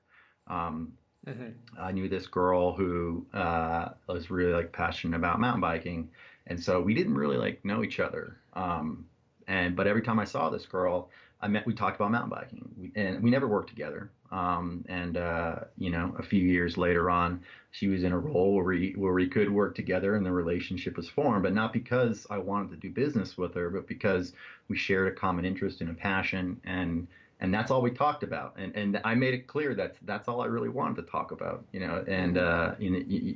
[0.47, 0.93] Um,
[1.27, 1.49] mm-hmm.
[1.79, 6.09] I knew this girl who uh, was really like passionate about mountain biking,
[6.47, 8.37] and so we didn't really like know each other.
[8.53, 9.05] Um,
[9.47, 11.09] and but every time I saw this girl,
[11.41, 11.65] I met.
[11.65, 14.09] We talked about mountain biking, we, and we never worked together.
[14.31, 18.55] Um, and uh, you know, a few years later on, she was in a role
[18.55, 21.43] where we where we could work together, and the relationship was formed.
[21.43, 24.33] But not because I wanted to do business with her, but because
[24.67, 27.07] we shared a common interest and a passion, and
[27.39, 28.55] and that's all we talked about.
[28.57, 31.63] And and I made it clear that that's all I really wanted to talk about.
[31.71, 33.33] You know, and uh, you know,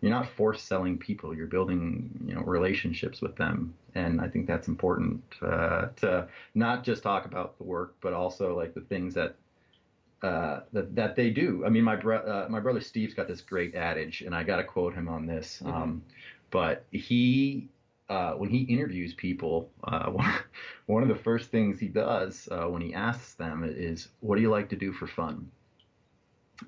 [0.00, 1.34] you're not force selling people.
[1.34, 6.84] You're building you know relationships with them, and I think that's important uh, to not
[6.84, 9.34] just talk about the work, but also like the things that
[10.22, 11.64] uh, that that they do.
[11.64, 14.56] I mean, my bro- uh, my brother Steve's got this great adage, and I got
[14.56, 15.62] to quote him on this.
[15.62, 15.74] Mm-hmm.
[15.74, 16.02] Um,
[16.50, 17.68] but he,
[18.08, 20.34] uh, when he interviews people, uh, one,
[20.86, 24.42] one of the first things he does uh, when he asks them is, "What do
[24.42, 25.50] you like to do for fun?"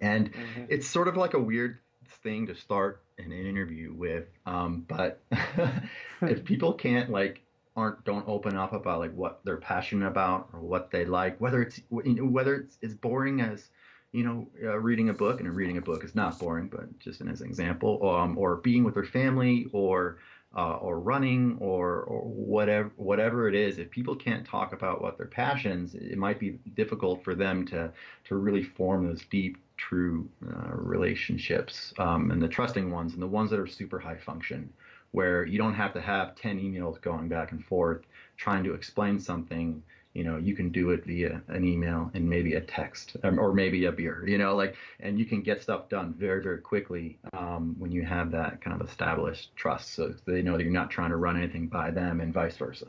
[0.01, 0.65] And mm-hmm.
[0.71, 1.79] it's sort of like a weird
[2.23, 5.21] thing to start an interview with, um, but
[6.23, 7.43] if people can't like
[7.77, 11.63] aren't don't open up about like what they're passionate about or what they like whether
[11.63, 13.71] it's whether it's as boring as
[14.13, 17.21] you know uh, reading a book and reading a book is not boring but just
[17.23, 20.19] as an example um, or being with their family or
[20.55, 25.17] uh, or running or or whatever whatever it is if people can't talk about what
[25.17, 27.91] their passions it might be difficult for them to
[28.25, 29.57] to really form those deep
[29.89, 34.17] true uh, relationships um, and the trusting ones and the ones that are super high
[34.17, 34.73] function
[35.11, 38.03] where you don't have to have 10 emails going back and forth
[38.37, 39.83] trying to explain something.
[40.15, 43.55] You know you can do it via an email and maybe a text um, or
[43.55, 47.19] maybe a beer you know like and you can get stuff done very very quickly
[47.33, 50.91] um, when you have that kind of established trust so they know that you're not
[50.91, 52.89] trying to run anything by them and vice versa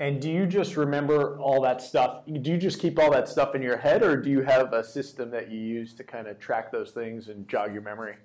[0.00, 3.54] and do you just remember all that stuff do you just keep all that stuff
[3.54, 6.40] in your head or do you have a system that you use to kind of
[6.40, 8.16] track those things and jog your memory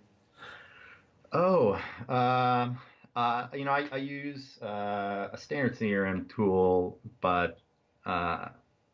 [1.36, 2.70] Oh, uh,
[3.16, 7.60] uh, you know, I, I use uh, a standard CRM tool, but
[8.06, 8.50] uh,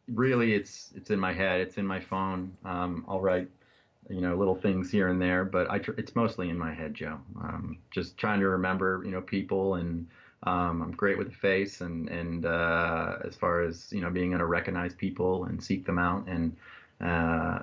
[0.08, 1.62] really, it's it's in my head.
[1.62, 2.58] It's in my phone.
[2.66, 3.48] Um, I'll write,
[4.10, 6.96] you know little things here and there, but I tr- it's mostly in my head,
[6.96, 7.20] Joe.
[7.40, 10.08] Um, just trying to remember you know people and
[10.44, 14.32] um, I'm great with the face and and uh, as far as you know being
[14.32, 16.56] able to recognize people and seek them out and
[17.02, 17.60] uh,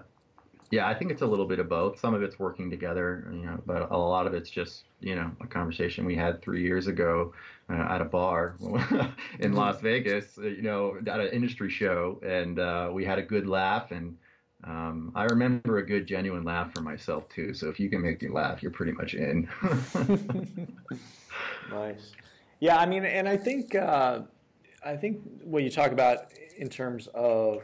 [0.71, 1.99] yeah, I think it's a little bit of both.
[1.99, 5.31] Some of it's working together, you know, but a lot of it's just you know
[5.41, 7.33] a conversation we had three years ago
[7.71, 8.57] uh, at a bar
[9.41, 13.47] in Las Vegas, you know, at an industry show, and uh, we had a good
[13.47, 14.17] laugh and.
[14.65, 17.55] Um, I remember a good, genuine laugh for myself too.
[17.55, 19.49] So if you can make me laugh, you're pretty much in.
[21.71, 22.11] nice.
[22.61, 24.21] Yeah, I mean, and I think uh,
[24.85, 27.63] I think what you talk about in terms of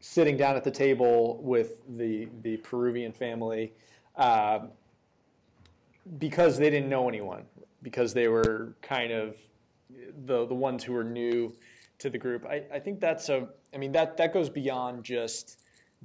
[0.00, 3.72] sitting down at the table with the the Peruvian family
[4.16, 4.60] uh,
[6.18, 7.44] because they didn't know anyone,
[7.82, 9.36] because they were kind of
[10.26, 11.52] the the ones who were new
[11.98, 12.44] to the group.
[12.44, 15.58] I, I think that's a I mean that that goes beyond just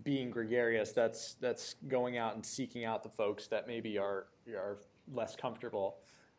[0.04, 0.92] being gregarious.
[0.92, 4.78] That's that's going out and seeking out the folks that maybe are are
[5.12, 5.98] less comfortable.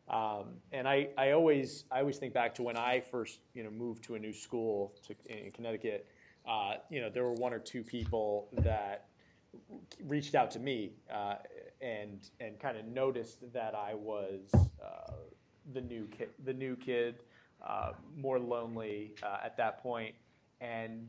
[0.09, 3.69] Um, and I, I always I always think back to when I first you know
[3.69, 6.07] moved to a new school to, in Connecticut.
[6.47, 9.05] Uh, you know there were one or two people that
[10.07, 11.35] reached out to me uh,
[11.81, 15.13] and and kind of noticed that I was uh,
[15.73, 17.15] the new kid the new kid
[17.65, 20.15] uh, more lonely uh, at that point.
[20.61, 21.07] and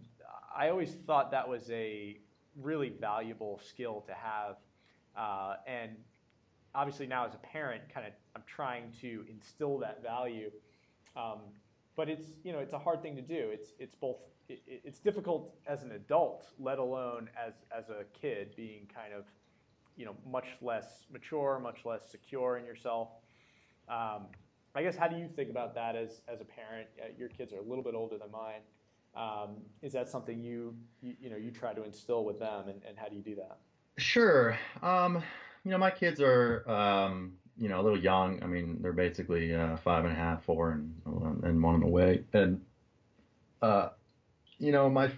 [0.57, 2.19] I always thought that was a
[2.61, 4.57] really valuable skill to have
[5.17, 5.97] uh, and
[6.75, 10.51] obviously now as a parent, kind of I'm trying to instill that value.
[11.17, 11.41] Um,
[11.97, 13.51] but it's you know it's a hard thing to do.
[13.53, 14.17] It's it's both
[14.49, 19.25] it, it's difficult as an adult, let alone as as a kid, being kind of
[19.97, 23.09] you know much less mature, much less secure in yourself.
[23.89, 24.27] Um,
[24.75, 26.89] I guess how do you think about that as as a parent?
[27.01, 28.61] Uh, your kids are a little bit older than mine.
[29.17, 32.81] Um, is that something you, you, you know you try to instill with them, and,
[32.89, 33.59] and how do you do that?
[33.99, 34.57] Sure.
[34.83, 35.23] Um,
[35.64, 38.42] you know, my kids are, um, you know, a little young.
[38.42, 40.94] I mean, they're basically uh, five and a half, four, and
[41.44, 42.25] and one on the way.
[42.33, 42.61] And,
[43.61, 43.90] uh,
[44.59, 45.11] you know, my,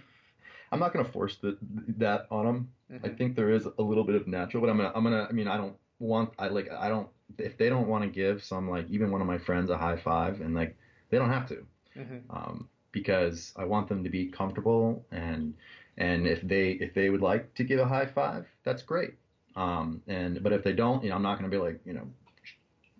[0.71, 1.57] I'm not gonna force the,
[1.97, 2.69] that on them.
[2.91, 3.05] Mm-hmm.
[3.05, 5.27] I think there is a little bit of natural, but I'm gonna, I'm gonna.
[5.29, 7.07] I mean, I don't want, I like, I don't.
[7.37, 9.97] If they don't want to give some, like, even one of my friends a high
[9.97, 10.75] five, and like,
[11.09, 11.65] they don't have to,
[11.97, 12.17] mm-hmm.
[12.29, 15.53] um, because I want them to be comfortable and.
[15.95, 19.13] And if they if they would like to give a high five, that's great.
[19.55, 21.93] Um, and but if they don't, you know, I'm not going to be like, you
[21.93, 22.07] know,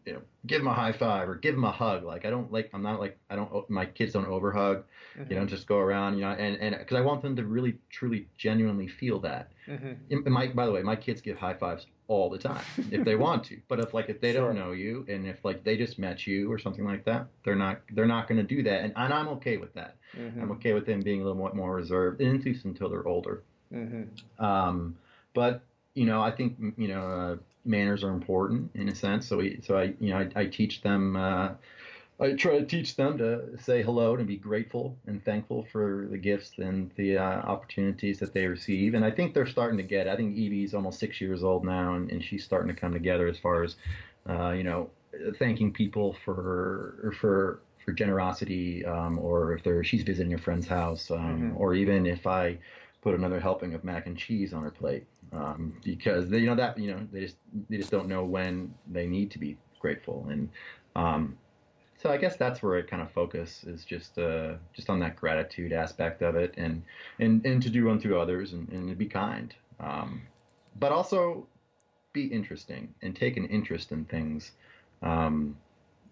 [0.06, 2.04] you know, give them a high five or give them a hug.
[2.04, 4.84] Like I don't like, I'm not like, I don't, my kids don't overhug,
[5.18, 5.32] mm-hmm.
[5.32, 7.78] you know, just go around, you know, and, and cause I want them to really,
[7.90, 9.52] truly, genuinely feel that.
[9.68, 10.32] Mm-hmm.
[10.32, 13.46] My, by the way, my kids give high fives all the time if they want
[13.46, 14.48] to, but if like, if they sure.
[14.48, 17.56] don't know you and if like they just met you or something like that, they're
[17.56, 18.82] not, they're not going to do that.
[18.82, 19.96] And, and I'm okay with that.
[20.18, 20.42] Mm-hmm.
[20.42, 23.44] I'm okay with them being a little more, more reserved, at least until they're older.
[23.74, 24.44] Mm-hmm.
[24.44, 24.98] Um,
[25.34, 29.28] but you know, I think you know uh, manners are important in a sense.
[29.28, 31.16] So we, so I, you know, I, I teach them.
[31.16, 31.50] Uh,
[32.20, 36.18] I try to teach them to say hello and be grateful and thankful for the
[36.18, 38.94] gifts and the uh, opportunities that they receive.
[38.94, 40.08] And I think they're starting to get.
[40.08, 43.28] I think Evie's almost six years old now, and, and she's starting to come together
[43.28, 43.76] as far as,
[44.30, 44.90] uh, you know,
[45.38, 51.12] thanking people for for for generosity, um, or if they're she's visiting a friend's house,
[51.12, 51.58] um, mm-hmm.
[51.58, 52.58] or even if I
[53.04, 56.56] put another helping of mac and cheese on her plate um, because they, you know
[56.56, 57.36] that you know they just
[57.70, 60.26] they just don't know when they need to be grateful.
[60.30, 60.50] And
[60.96, 61.38] um,
[61.98, 65.16] so I guess that's where I kind of focus is just uh, just on that
[65.16, 66.82] gratitude aspect of it and
[67.20, 69.54] and and to do unto others and, and to be kind.
[69.80, 70.22] Um,
[70.80, 71.46] but also
[72.14, 74.52] be interesting and take an interest in things.
[75.02, 75.58] Um,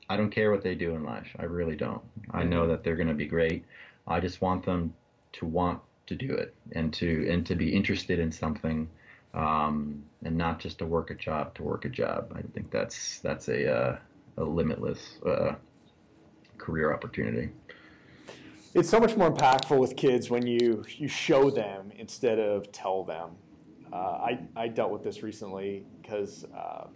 [0.09, 1.29] I don't care what they do in life.
[1.39, 2.01] I really don't.
[2.31, 3.63] I know that they're going to be great.
[4.07, 4.93] I just want them
[5.33, 5.79] to want
[6.11, 8.89] to do it and to and to be interested in something
[9.33, 12.33] um, and not just to work a job to work a job.
[12.35, 13.97] I think that's that's a uh,
[14.37, 15.53] a limitless uh,
[16.57, 17.49] career opportunity.
[18.73, 23.03] It's so much more impactful with kids when you you show them instead of tell
[23.03, 23.31] them.
[23.91, 26.87] Uh, I I dealt with this recently because uh,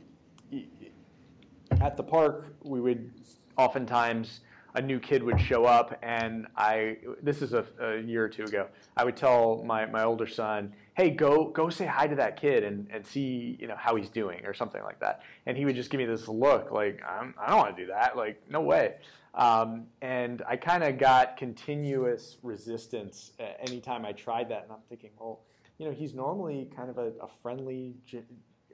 [1.80, 3.14] at the park we would
[3.58, 4.42] oftentimes
[4.76, 8.44] a new kid would show up and I this is a, a, year or two
[8.44, 12.40] ago I would tell my, my older son hey go go say hi to that
[12.40, 15.22] kid and, and see you know how he's doing or something like that.
[15.46, 17.84] And he would just give me this look like I'm, I do not want to
[17.84, 18.96] do that like no way.
[19.34, 25.12] Um, and I kind of got continuous resistance anytime I tried that and I'm thinking
[25.20, 25.42] well
[25.78, 27.96] you know he's normally kind of a, a friendly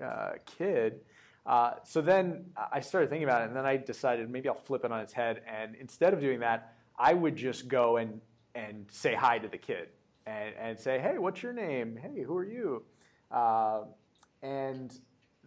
[0.03, 1.01] uh, kid
[1.45, 4.85] uh, so then I started thinking about it, and then I decided maybe I'll flip
[4.85, 5.41] it on its head.
[5.47, 8.21] And instead of doing that, I would just go and,
[8.53, 9.89] and say hi to the kid
[10.25, 11.97] and, and say, hey, what's your name?
[12.01, 12.83] Hey, who are you?
[13.31, 13.81] Uh,
[14.43, 14.99] and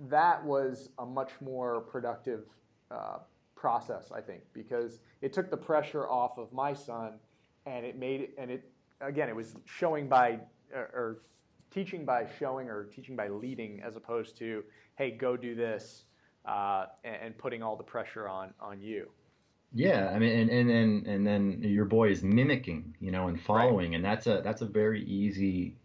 [0.09, 2.45] that was a much more productive
[2.91, 3.19] uh,
[3.55, 7.15] process, I think, because it took the pressure off of my son,
[7.67, 8.71] and it made it, and it
[9.01, 10.39] again, it was showing by
[10.75, 11.23] or, or
[11.71, 14.65] teaching by showing or teaching by leading, as opposed to
[14.97, 16.05] hey, go do this,
[16.47, 19.11] uh, and, and putting all the pressure on on you.
[19.73, 23.41] Yeah, I mean, and and then and then your boy is mimicking, you know, and
[23.41, 23.97] following, right.
[23.97, 25.77] and that's a that's a very easy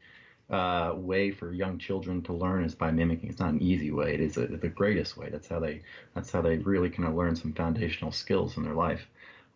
[0.50, 3.30] uh, way for young children to learn is by mimicking.
[3.30, 4.14] It's not an easy way.
[4.14, 5.30] It is a, the greatest way.
[5.32, 5.82] That's how they
[6.14, 9.08] that's how they really kind of learn some foundational skills in their life.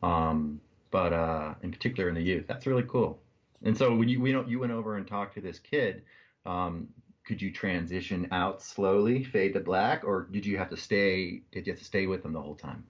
[0.01, 3.20] Um, but uh, in particular in the youth, that's really cool.
[3.64, 6.04] And so when you we don't you went over and talked to this kid,
[6.45, 6.88] um,
[7.26, 11.42] could you transition out slowly, fade to black, or did you have to stay?
[11.52, 12.84] Did you have to stay with them the whole time?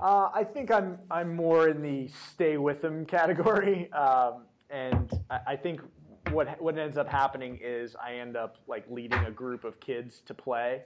[0.00, 5.40] Uh, I think I'm I'm more in the stay with them category, um, and I,
[5.48, 5.80] I think
[6.30, 10.20] what what ends up happening is I end up like leading a group of kids
[10.26, 10.82] to play,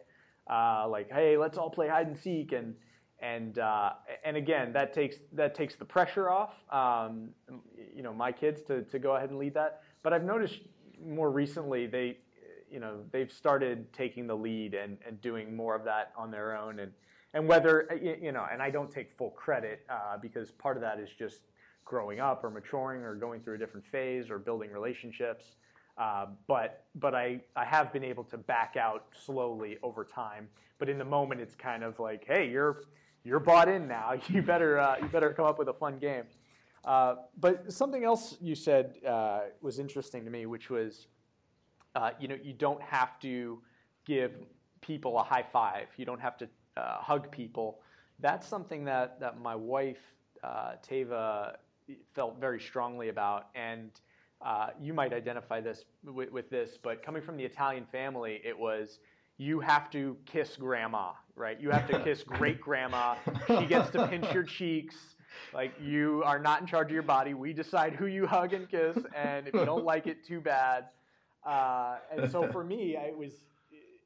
[0.51, 2.75] uh, like hey, let's all play hide and seek, and
[3.21, 3.93] and uh,
[4.25, 7.31] and again that takes that takes the pressure off, um,
[7.95, 9.83] you know, my kids to to go ahead and lead that.
[10.03, 10.61] But I've noticed
[11.05, 12.19] more recently they,
[12.71, 16.57] you know, they've started taking the lead and and doing more of that on their
[16.57, 16.93] own, and
[17.35, 20.99] and whether you know, and I don't take full credit uh, because part of that
[20.99, 21.41] is just
[21.85, 25.57] growing up or maturing or going through a different phase or building relationships.
[25.97, 30.49] Uh, but but I, I have been able to back out slowly over time.
[30.79, 32.85] But in the moment, it's kind of like, hey, you're
[33.25, 34.15] you're bought in now.
[34.29, 36.25] You better uh, you better come up with a fun game.
[36.85, 41.07] Uh, but something else you said uh, was interesting to me, which was,
[41.95, 43.61] uh, you know, you don't have to
[44.07, 44.33] give
[44.81, 45.87] people a high five.
[45.97, 47.81] You don't have to uh, hug people.
[48.21, 49.99] That's something that that my wife
[50.83, 51.59] Tava
[52.15, 53.49] felt very strongly about.
[53.55, 53.91] And
[54.41, 58.57] uh, you might identify this with, with, this, but coming from the Italian family, it
[58.57, 59.01] was
[59.37, 61.61] you have to kiss grandma, right?
[61.61, 63.17] You have to kiss great grandma.
[63.47, 64.97] She gets to pinch your cheeks.
[65.53, 67.35] Like you are not in charge of your body.
[67.35, 70.87] We decide who you hug and kiss, and if you don't like it, too bad.
[71.45, 73.33] Uh, and so for me, it was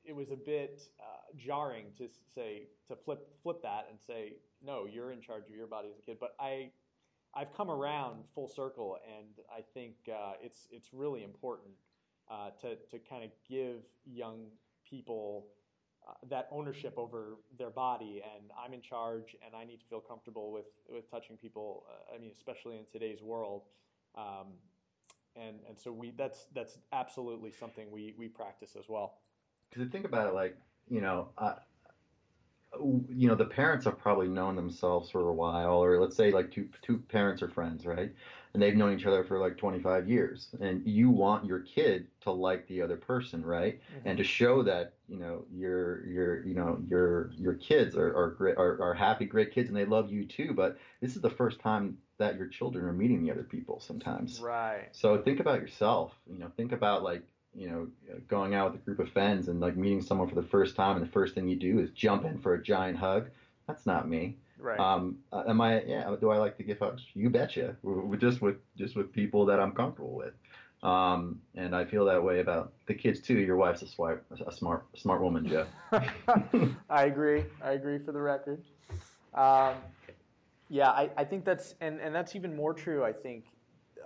[0.04, 4.86] it was a bit uh, jarring to say to flip flip that and say no,
[4.86, 6.18] you're in charge of your body as a kid.
[6.20, 6.70] But I
[7.34, 11.74] I've come around full circle, and I think uh, it's it's really important
[12.30, 14.46] uh, to to kind of give young
[14.88, 15.46] people
[16.06, 20.00] uh, that ownership over their body, and I'm in charge, and I need to feel
[20.00, 21.84] comfortable with with touching people.
[21.88, 23.62] Uh, I mean, especially in today's world.
[24.16, 24.48] Um,
[25.36, 29.14] and, and so we that's that's absolutely something we, we practice as well.
[29.70, 30.56] Because think about it, like
[30.88, 31.28] you know,
[32.80, 36.50] you know the parents have probably known themselves for a while or let's say like
[36.50, 38.12] two two parents are friends right
[38.54, 42.30] and they've known each other for like 25 years and you want your kid to
[42.30, 44.08] like the other person right mm-hmm.
[44.08, 48.30] and to show that you know your your you know your your kids are are,
[48.30, 51.30] great, are are happy great kids and they love you too but this is the
[51.30, 55.60] first time that your children are meeting the other people sometimes right so think about
[55.60, 57.22] yourself you know think about like
[57.54, 57.88] you know,
[58.28, 60.96] going out with a group of friends and like meeting someone for the first time,
[60.96, 63.28] and the first thing you do is jump in for a giant hug.
[63.66, 64.36] That's not me.
[64.58, 64.78] Right.
[64.78, 65.82] Um, uh, am I?
[65.82, 66.14] Yeah.
[66.20, 67.04] Do I like to give hugs?
[67.14, 67.76] You betcha.
[68.18, 70.34] Just with just with people that I'm comfortable with.
[70.82, 73.38] Um, and I feel that way about the kids too.
[73.38, 75.68] Your wife's a smart, a smart, smart woman, Jeff.
[76.90, 77.44] I agree.
[77.62, 78.62] I agree for the record.
[79.34, 79.74] Um,
[80.72, 83.04] yeah, I, I think that's and, and that's even more true.
[83.04, 83.44] I think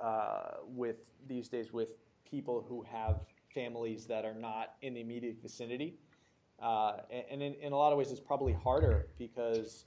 [0.03, 1.91] uh, with these days with
[2.29, 3.21] people who have
[3.55, 5.95] families that are not in the immediate vicinity.
[6.61, 6.97] Uh,
[7.31, 9.85] and in, in, a lot of ways, it's probably harder because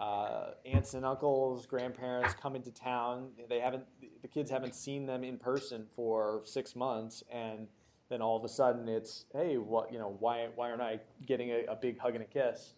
[0.00, 3.28] uh, aunts and uncles, grandparents come into town.
[3.48, 3.84] They haven't,
[4.20, 7.68] the kids haven't seen them in person for six months, and
[8.08, 11.50] then all of a sudden it's, hey, what, you know, why, why aren't I getting
[11.50, 12.74] a, a big hug and a kiss?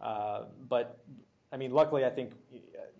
[0.00, 1.04] Uh, but
[1.52, 2.32] I mean, luckily, I think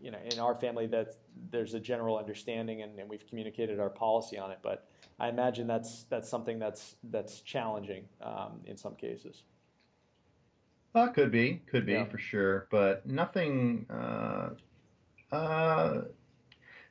[0.01, 1.17] you know in our family that
[1.51, 4.59] there's a general understanding, and, and we've communicated our policy on it.
[4.63, 4.87] But
[5.19, 9.43] I imagine that's that's something that's that's challenging um, in some cases.
[10.95, 12.05] Well, could be, could be yeah.
[12.05, 13.87] for sure, but nothing.
[13.89, 14.51] Uh,
[15.35, 16.03] uh,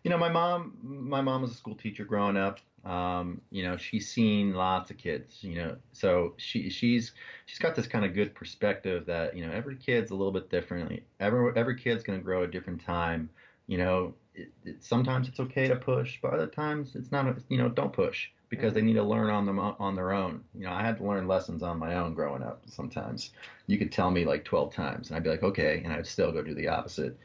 [0.04, 2.60] you know, my mom, my mom was a school teacher growing up.
[2.86, 5.44] Um, you know, she's seen lots of kids.
[5.44, 7.14] You know, so she she's
[7.46, 10.50] she's got this kind of good perspective that you know every kid's a little bit
[10.50, 11.04] different.
[11.20, 13.30] Every every kid's going to grow at a different time.
[13.68, 17.36] You know, it, it, sometimes it's okay to push, but other times it's not.
[17.50, 20.44] You know, don't push because they need to learn on them on their own.
[20.54, 22.64] You know, I had to learn lessons on my own growing up.
[22.66, 23.32] Sometimes
[23.68, 26.32] you could tell me like 12 times, and I'd be like, okay, and I'd still
[26.32, 27.18] go do the opposite.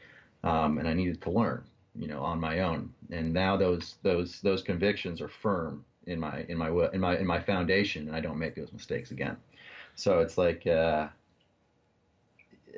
[0.43, 1.63] Um, and I needed to learn.
[1.97, 2.93] You know, on my own.
[3.11, 7.27] And now those those those convictions are firm in my in my in my in
[7.27, 9.37] my foundation, and I don't make those mistakes again.
[9.95, 11.07] So it's like, uh,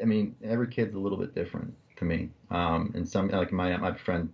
[0.01, 2.29] I mean, every kid's a little bit different to me.
[2.49, 4.31] Um, and some like my my friend,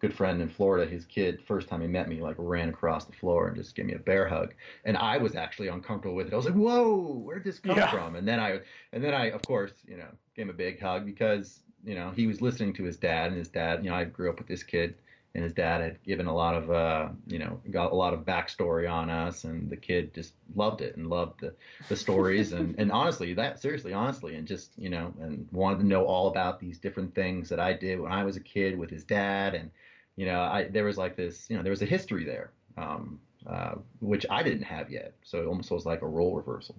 [0.00, 3.12] good friend in Florida, his kid first time he met me like ran across the
[3.12, 6.32] floor and just gave me a bear hug, and I was actually uncomfortable with it.
[6.32, 7.90] I was like, whoa, where did this come yeah.
[7.90, 8.14] from?
[8.14, 8.60] And then I
[8.92, 12.12] and then I of course you know gave him a big hug because you know
[12.14, 14.46] he was listening to his dad and his dad you know I grew up with
[14.46, 14.94] this kid
[15.34, 18.20] and his dad had given a lot of uh, you know got a lot of
[18.20, 21.54] backstory on us and the kid just loved it and loved the,
[21.88, 25.86] the stories and, and honestly that seriously honestly and just you know and wanted to
[25.86, 28.90] know all about these different things that I did when I was a kid with
[28.90, 29.70] his dad and
[30.16, 33.18] you know I there was like this you know there was a history there um,
[33.46, 36.76] uh, which I didn't have yet so it almost was like a role reversal.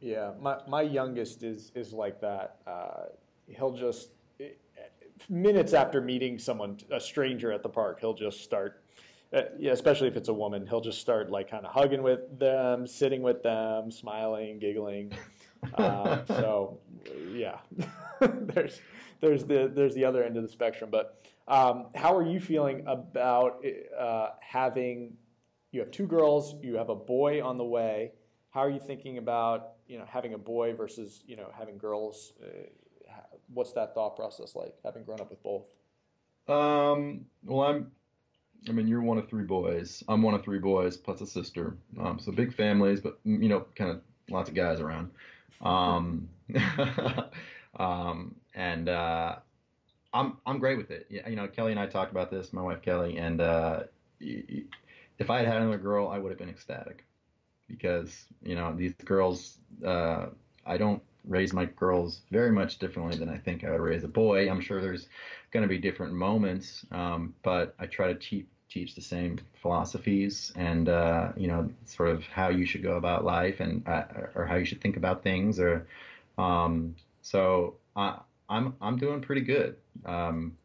[0.00, 3.06] Yeah my, my youngest is is like that uh,
[3.48, 4.10] he'll just
[5.28, 8.82] minutes after meeting someone, a stranger at the park, he'll just start.
[9.32, 12.38] Uh, yeah, especially if it's a woman, he'll just start like kind of hugging with
[12.38, 15.12] them, sitting with them, smiling, giggling.
[15.78, 16.78] Um, so,
[17.32, 17.56] yeah,
[18.20, 18.82] there's
[19.22, 20.90] there's the there's the other end of the spectrum.
[20.90, 23.64] But um, how are you feeling about
[23.98, 25.14] uh, having?
[25.72, 26.54] You have two girls.
[26.62, 28.12] You have a boy on the way.
[28.50, 32.34] How are you thinking about you know having a boy versus you know having girls?
[32.42, 32.68] Uh,
[33.54, 35.64] what's that thought process like, having grown up with both?
[36.48, 37.90] Um, well, I'm.
[38.68, 40.02] I mean, you're one of three boys.
[40.08, 41.76] I'm one of three boys plus a sister.
[42.00, 44.00] Um, so big families, but you know, kind of
[44.30, 45.10] lots of guys around.
[45.60, 46.28] Um,
[47.78, 49.36] um, and uh,
[50.14, 51.06] I'm I'm great with it.
[51.10, 52.52] You know, Kelly and I talked about this.
[52.52, 53.84] My wife Kelly, and uh,
[54.20, 57.04] if I had had another girl, I would have been ecstatic
[57.68, 59.58] because you know these girls.
[59.84, 60.26] Uh,
[60.66, 64.08] I don't raise my girls very much differently than I think I would raise a
[64.08, 64.48] boy.
[64.48, 65.08] I'm sure there's
[65.52, 70.52] going to be different moments, um, but I try to teach teach the same philosophies
[70.56, 74.04] and uh, you know sort of how you should go about life and uh,
[74.34, 75.86] or how you should think about things or
[76.38, 78.18] um, so I,
[78.48, 79.76] I'm I'm doing pretty good.
[80.04, 80.56] Um,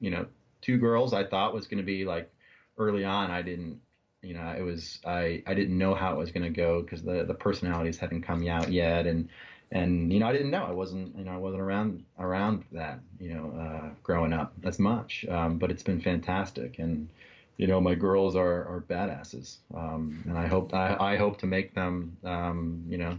[0.00, 0.26] you know,
[0.60, 2.30] two girls I thought was going to be like
[2.78, 3.30] early on.
[3.30, 3.80] I didn't
[4.22, 7.02] you know it was I I didn't know how it was going to go because
[7.02, 9.28] the the personalities hadn't come out yet and
[9.72, 10.64] and you know I didn't know.
[10.64, 14.78] I wasn't you know I wasn't around around that you know uh, growing up as
[14.78, 15.24] much.
[15.28, 16.78] Um, but it's been fantastic.
[16.78, 17.08] And
[17.56, 19.56] you know my girls are are badasses.
[19.74, 23.18] Um, and I hope I, I hope to make them um, you know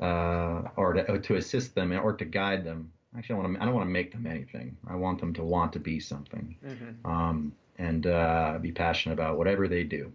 [0.00, 2.92] uh, or to, to assist them or to guide them.
[3.16, 4.76] Actually I want to I don't want to make them anything.
[4.86, 6.56] I want them to want to be something.
[6.64, 7.10] Mm-hmm.
[7.10, 10.12] Um, and uh, be passionate about whatever they do.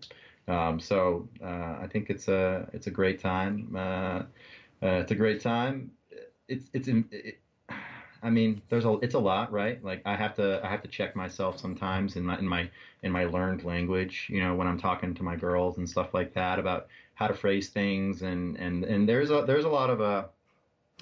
[0.47, 3.75] Um, so uh, I think it's a it's a great time
[4.83, 5.91] uh, it's a great time.
[6.47, 6.87] It's it's.
[6.87, 7.39] It,
[8.23, 9.83] I mean, there's a it's a lot, right?
[9.83, 12.69] Like I have to I have to check myself sometimes in my in my
[13.03, 16.33] in my learned language, you know, when I'm talking to my girls and stuff like
[16.33, 20.01] that about how to phrase things and and and there's a there's a lot of
[20.01, 20.25] uh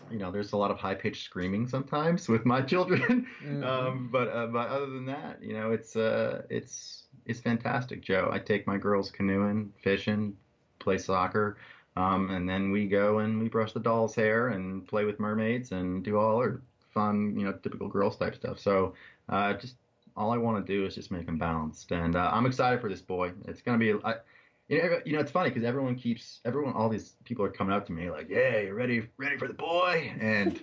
[0.09, 3.63] you know there's a lot of high pitched screaming sometimes with my children mm-hmm.
[3.63, 8.29] um, but uh, but other than that you know it's uh it's it's fantastic joe
[8.31, 10.35] i take my girls canoeing fishing
[10.79, 11.57] play soccer
[11.95, 15.71] um, and then we go and we brush the doll's hair and play with mermaids
[15.71, 16.61] and do all our
[16.93, 18.59] fun, you know, typical girls type stuff.
[18.59, 18.93] So
[19.29, 19.75] uh, just
[20.17, 21.91] all I want to do is just make him balanced.
[21.91, 23.31] And uh, I'm excited for this boy.
[23.47, 23.93] It's gonna be.
[24.03, 24.15] I,
[24.67, 27.73] you know, you know, it's funny because everyone keeps everyone, all these people are coming
[27.73, 30.59] up to me like, "Yeah, you're ready, ready for the boy?" And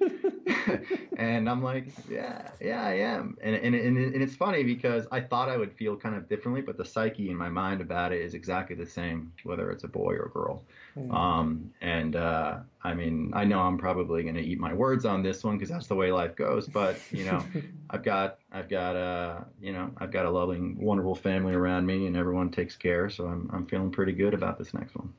[1.16, 5.20] and I'm like, "Yeah, yeah, I am." And, and and and it's funny because I
[5.20, 8.22] thought I would feel kind of differently, but the psyche in my mind about it
[8.22, 10.64] is exactly the same, whether it's a boy or a girl.
[10.96, 11.14] Mm.
[11.14, 15.22] Um, and uh, I mean, I know I'm probably going to eat my words on
[15.22, 16.66] this one because that's the way life goes.
[16.66, 17.44] But you know,
[17.90, 22.06] I've got I've got uh, you know I've got a loving, wonderful family around me,
[22.06, 23.08] and everyone takes care.
[23.08, 25.12] So I'm I'm feeling pretty good about this next one.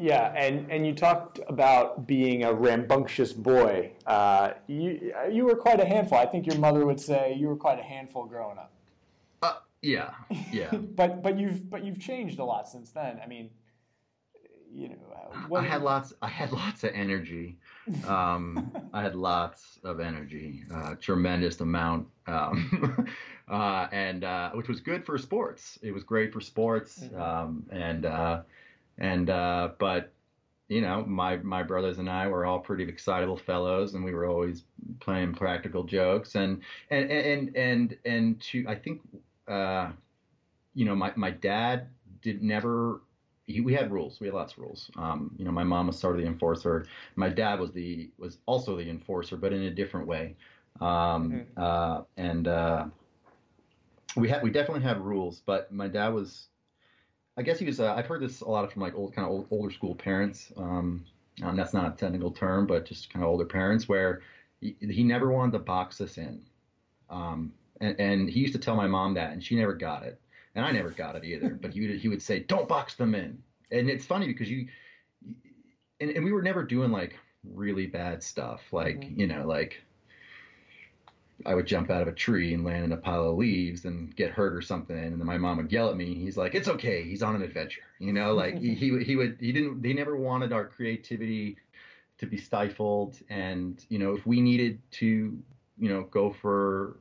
[0.00, 3.90] Yeah, and, and you talked about being a rambunctious boy.
[4.06, 6.18] Uh, you you were quite a handful.
[6.18, 8.70] I think your mother would say you were quite a handful growing up.
[9.42, 10.10] Uh, yeah,
[10.52, 10.70] yeah.
[10.72, 13.18] but but you've but you've changed a lot since then.
[13.22, 13.50] I mean,
[14.74, 14.96] you know,
[15.52, 16.12] uh, I had lots.
[16.22, 17.58] I had lots of energy.
[18.06, 23.08] Um, I had lots of energy, uh, tremendous amount, um,
[23.50, 25.78] uh, and uh, which was good for sports.
[25.82, 27.20] It was great for sports, mm-hmm.
[27.20, 28.42] um, and uh,
[28.98, 30.12] and uh, but
[30.68, 34.26] you know, my my brothers and I were all pretty excitable fellows, and we were
[34.26, 34.64] always
[35.00, 36.60] playing practical jokes, and
[36.90, 39.00] and and and and to I think,
[39.48, 39.90] uh,
[40.74, 41.88] you know, my my dad
[42.20, 43.00] did never
[43.64, 44.20] we had rules.
[44.20, 44.90] We had lots of rules.
[44.96, 46.86] Um, you know, my mom was sort of the enforcer.
[47.16, 50.36] My dad was the was also the enforcer, but in a different way.
[50.80, 51.40] Um, mm-hmm.
[51.56, 52.86] uh, and uh,
[54.16, 56.48] we had we definitely had rules, but my dad was,
[57.36, 57.80] I guess he was.
[57.80, 60.52] Uh, I've heard this a lot from like old kind of old, older school parents.
[60.56, 61.04] Um,
[61.42, 64.22] and that's not a technical term, but just kind of older parents where
[64.60, 66.42] he, he never wanted to box us in.
[67.10, 70.20] Um, and, and he used to tell my mom that, and she never got it,
[70.58, 71.50] and I never got it either.
[71.50, 73.40] but he would he would say, "Don't box them in,"
[73.70, 74.66] and it's funny because you,
[76.00, 79.20] and, and we were never doing like really bad stuff, like mm-hmm.
[79.20, 79.80] you know, like
[81.46, 84.14] I would jump out of a tree and land in a pile of leaves and
[84.16, 86.14] get hurt or something, and then my mom would yell at me.
[86.14, 87.04] He's like, "It's okay.
[87.04, 90.16] He's on an adventure." You know, like he, he he would he didn't he never
[90.16, 91.56] wanted our creativity
[92.18, 95.38] to be stifled, and you know, if we needed to,
[95.78, 96.98] you know, go for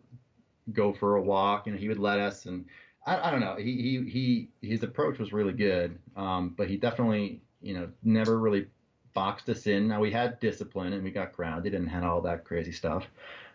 [0.74, 2.46] go for a walk, you know, he would let us.
[2.46, 2.66] And
[3.08, 6.78] I, I don't know, he he he his approach was really good, um, but he
[6.78, 8.68] definitely you know never really
[9.16, 9.88] boxed us in.
[9.88, 13.08] Now we had discipline and we got grounded and had all that crazy stuff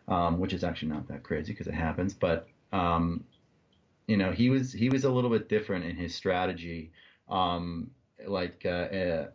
[0.09, 2.15] um, which is actually not that crazy because it happens.
[2.15, 3.25] But um,
[4.07, 6.93] you know, he was he was a little bit different in his strategy.
[7.29, 7.91] Um,
[8.27, 9.27] like, uh, uh,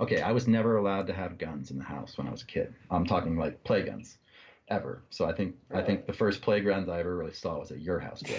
[0.00, 2.46] okay, I was never allowed to have guns in the house when I was a
[2.46, 2.74] kid.
[2.90, 4.18] I'm talking like play guns
[4.68, 5.02] ever.
[5.10, 5.82] So I think really?
[5.82, 8.22] I think the first playground I ever really saw was at your house.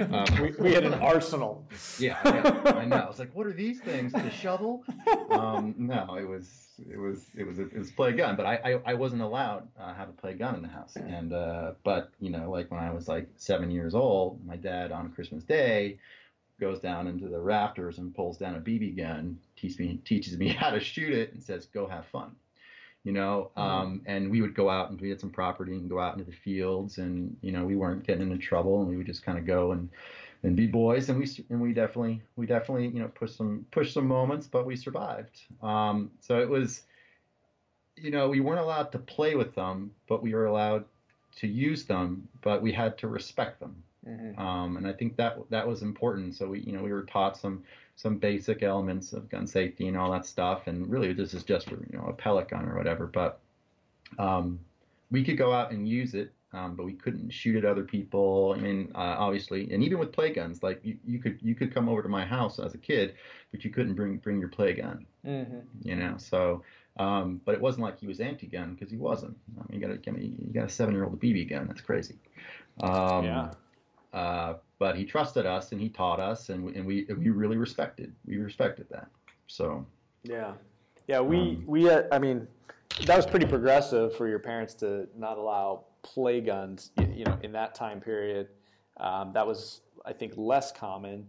[0.00, 1.64] Um, we, we, had an arsenal.
[1.98, 2.96] Yeah, yeah, I know.
[2.96, 4.12] I was like, what are these things?
[4.12, 4.82] The shovel?
[5.30, 8.56] Um, no, it was it was it was a it was play gun, but I
[8.56, 10.96] I, I wasn't allowed uh, have a play gun in the house.
[10.96, 14.92] And uh, but you know, like when I was like seven years old, my dad
[14.92, 15.98] on Christmas Day
[16.60, 20.48] goes down into the rafters and pulls down a BB gun, teaches me teaches me
[20.60, 22.32] how to shoot it, and says, "Go have fun."
[23.04, 23.60] You know, mm-hmm.
[23.60, 26.30] um, and we would go out and we had some property and go out into
[26.30, 29.38] the fields, and you know, we weren't getting into trouble, and we would just kind
[29.38, 29.88] of go and
[30.42, 33.92] and be boys, and we and we definitely we definitely you know push some push
[33.92, 35.40] some moments, but we survived.
[35.62, 36.82] Um, so it was,
[37.96, 40.84] you know, we weren't allowed to play with them, but we were allowed
[41.36, 43.82] to use them, but we had to respect them.
[44.06, 44.40] Mm-hmm.
[44.40, 46.34] Um, and I think that that was important.
[46.34, 47.62] So we you know we were taught some
[48.00, 50.66] some basic elements of gun safety and all that stuff.
[50.66, 53.40] And really, this is just for you know a pellet gun or whatever, but
[54.18, 54.58] um,
[55.10, 58.54] we could go out and use it um, but we couldn't shoot at other people.
[58.56, 61.72] I mean, uh, obviously, and even with play guns, like you, you could you could
[61.72, 63.14] come over to my house as a kid,
[63.52, 65.06] but you couldn't bring bring your play gun.
[65.26, 65.58] Mm-hmm.
[65.82, 66.62] You know, so.
[66.98, 69.36] Um, but it wasn't like he was anti-gun because he wasn't.
[69.56, 71.68] I mean, you got a you got a seven-year-old BB gun.
[71.68, 72.16] That's crazy.
[72.82, 73.50] Um, yeah.
[74.12, 77.58] Uh, but he trusted us and he taught us, and we, and we we really
[77.58, 79.06] respected we respected that.
[79.46, 79.86] So.
[80.24, 80.54] Yeah,
[81.06, 81.20] yeah.
[81.20, 82.48] We um, we uh, I mean,
[83.04, 87.52] that was pretty progressive for your parents to not allow play guns, you know, in
[87.52, 88.48] that time period.
[88.96, 91.26] Um, that was, I think, less common.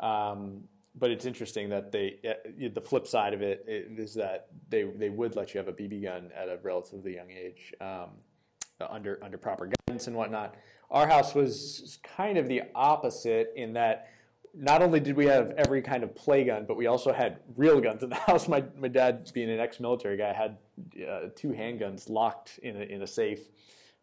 [0.00, 0.64] Um,
[0.96, 5.08] but it's interesting that they, uh, the flip side of it is that they, they
[5.08, 8.10] would let you have a BB gun at a relatively young age um,
[8.88, 10.54] under, under proper guidance and whatnot.
[10.94, 14.10] Our house was kind of the opposite in that
[14.54, 17.80] not only did we have every kind of play gun, but we also had real
[17.80, 18.46] guns in the house.
[18.46, 20.56] My, my dad, being an ex-military guy, had
[20.96, 23.40] uh, two handguns locked in a, in a safe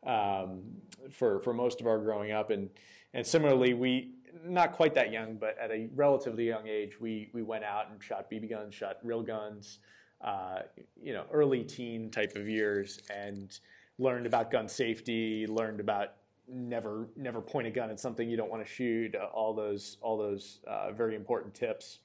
[0.05, 0.63] um,
[1.11, 2.69] for for most of our growing up, and
[3.13, 4.11] and similarly, we
[4.43, 8.03] not quite that young, but at a relatively young age, we we went out and
[8.03, 9.79] shot BB guns, shot real guns,
[10.19, 10.59] uh,
[11.01, 13.59] you know, early teen type of years, and
[13.97, 16.15] learned about gun safety, learned about
[16.51, 19.97] never never point a gun at something you don't want to shoot, uh, all those
[20.01, 21.99] all those uh, very important tips,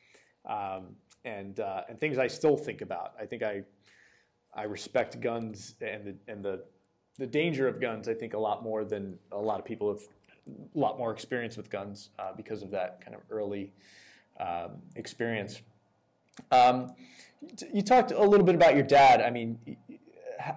[0.48, 0.94] um,
[1.24, 3.14] and uh, and things I still think about.
[3.20, 3.62] I think I
[4.54, 6.64] I respect guns and the and the
[7.18, 10.02] the danger of guns, I think, a lot more than a lot of people have
[10.74, 13.72] a lot more experience with guns uh, because of that kind of early
[14.38, 15.60] um, experience.
[16.50, 16.94] Um,
[17.72, 19.20] you talked a little bit about your dad.
[19.20, 19.58] I mean,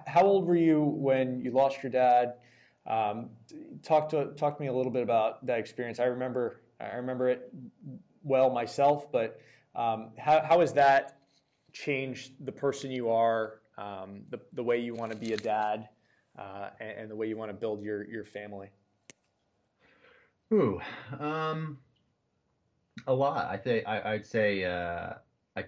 [0.06, 2.34] how old were you when you lost your dad?
[2.90, 3.30] Um,
[3.82, 6.00] talk to talk to me a little bit about that experience.
[6.00, 7.52] I remember I remember it
[8.22, 9.40] well myself, but
[9.74, 11.18] um, how how has that
[11.72, 15.88] changed the person you are, um, the the way you want to be a dad?
[16.38, 18.68] uh, and, and, the way you want to build your your family?
[20.52, 20.80] Ooh,
[21.18, 21.78] um,
[23.06, 23.46] a lot.
[23.46, 25.14] I think I, would say uh,
[25.56, 25.64] I,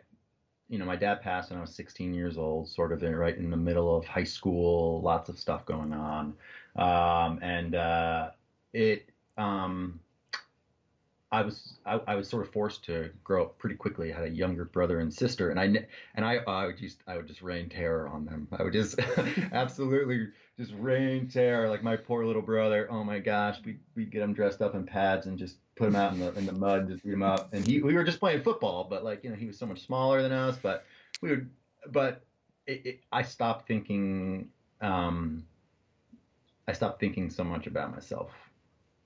[0.68, 3.50] you know, my dad passed when I was 16 years old, sort of right in
[3.50, 6.34] the middle of high school, lots of stuff going on,
[6.76, 8.30] um, and uh,
[8.72, 9.08] it.
[9.36, 10.00] Um,
[11.32, 14.12] I was I, I, was sort of forced to grow up pretty quickly.
[14.12, 17.16] I had a younger brother and sister, and I and I I would just I
[17.16, 18.48] would just rain terror on them.
[18.52, 19.00] I would just
[19.52, 21.70] absolutely just rain terror.
[21.70, 22.86] Like my poor little brother.
[22.90, 25.96] Oh my gosh, we we get him dressed up in pads and just put him
[25.96, 27.54] out in the in the mud, just beat him up.
[27.54, 29.86] And he we were just playing football, but like you know he was so much
[29.86, 30.58] smaller than us.
[30.60, 30.84] But
[31.22, 31.50] we would,
[31.90, 32.22] but
[32.66, 34.50] it, it, I stopped thinking.
[34.82, 35.46] Um,
[36.68, 38.30] I stopped thinking so much about myself,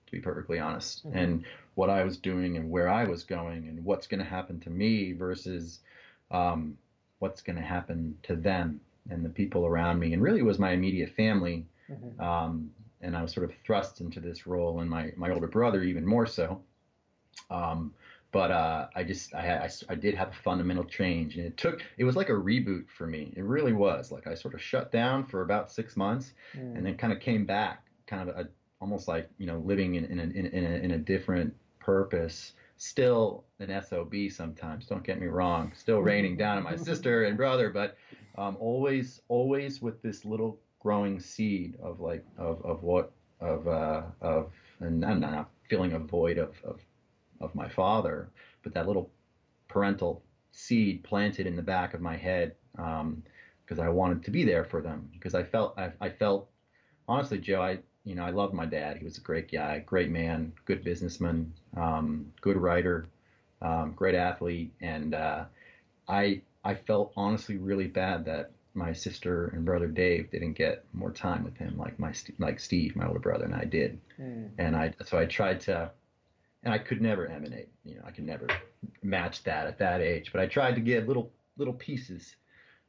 [0.07, 1.07] to be perfectly honest.
[1.07, 1.19] Mm-hmm.
[1.19, 1.45] And
[1.75, 4.71] what I was doing and where I was going and what's going to happen to
[4.71, 5.81] me versus
[6.31, 6.77] um,
[7.19, 8.81] what's going to happen to them
[9.11, 10.13] and the people around me.
[10.13, 11.67] And really, it was my immediate family.
[11.91, 12.21] Mm-hmm.
[12.21, 15.83] Um, and I was sort of thrust into this role, and my my older brother
[15.83, 16.61] even more so.
[17.51, 17.93] Um,
[18.33, 21.57] but uh, I just I, had, I, I did have a fundamental change, and it
[21.57, 23.33] took it was like a reboot for me.
[23.37, 24.13] It really was.
[24.13, 26.77] Like I sort of shut down for about six months, mm.
[26.77, 28.49] and then kind of came back, kind of a,
[28.81, 32.53] almost like you know living in in a, in a, in a different purpose.
[32.79, 34.87] Still an SOB sometimes.
[34.87, 35.73] Don't get me wrong.
[35.75, 37.97] Still raining down on my sister and brother, but
[38.37, 44.03] um, always, always with this little growing seed of like of of what of uh,
[44.21, 46.81] of and I'm not feeling a void of, of
[47.41, 48.29] of my father,
[48.63, 49.11] but that little
[49.69, 50.23] parental
[50.53, 54.65] seed planted in the back of my head because um, I wanted to be there
[54.65, 56.49] for them because I felt I, I felt
[57.09, 58.97] honestly, Joe, I you know, I loved my dad.
[58.97, 63.09] He was a great guy, great man, good businessman, um, good writer,
[63.61, 65.45] um, great athlete, and uh,
[66.09, 71.11] I I felt honestly really bad that my sister and brother Dave didn't get more
[71.11, 73.99] time with him like my like Steve, my older brother, and I did.
[74.21, 74.51] Mm.
[74.59, 75.91] And I so I tried to,
[76.63, 77.69] and I could never emanate.
[77.85, 78.49] You know, I could never
[79.03, 80.33] match that at that age.
[80.33, 82.37] But I tried to get little little pieces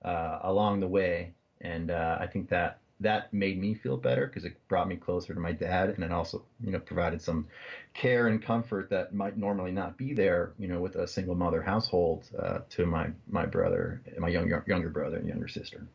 [0.04, 4.44] uh, along the way, and uh, I think that that made me feel better because
[4.44, 7.48] it brought me closer to my dad and it also you know provided some
[7.94, 11.62] care and comfort that might normally not be there you know with a single mother
[11.62, 15.86] household uh, to my my brother my younger younger brother and younger sister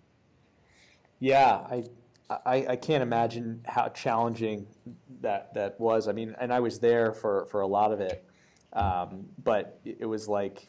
[1.18, 1.84] yeah I,
[2.44, 4.66] I i can't imagine how challenging
[5.20, 8.24] that that was i mean and i was there for for a lot of it
[8.74, 10.68] um, but it was like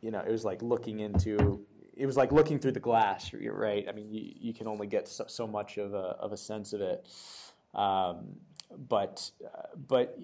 [0.00, 1.64] you know it was like looking into
[1.96, 3.86] it was like looking through the glass, right?
[3.88, 6.72] I mean, you, you can only get so, so much of a, of a sense
[6.72, 7.06] of it.
[7.74, 8.36] Um,
[8.88, 10.18] but uh, but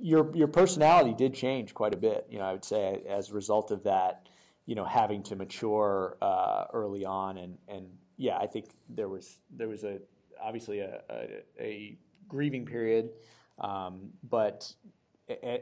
[0.00, 2.26] your your personality did change quite a bit.
[2.30, 4.28] You know, I would say as a result of that,
[4.66, 7.86] you know, having to mature uh, early on, and and
[8.16, 9.98] yeah, I think there was there was a
[10.42, 11.98] obviously a, a, a
[12.28, 13.10] grieving period,
[13.58, 14.72] um, but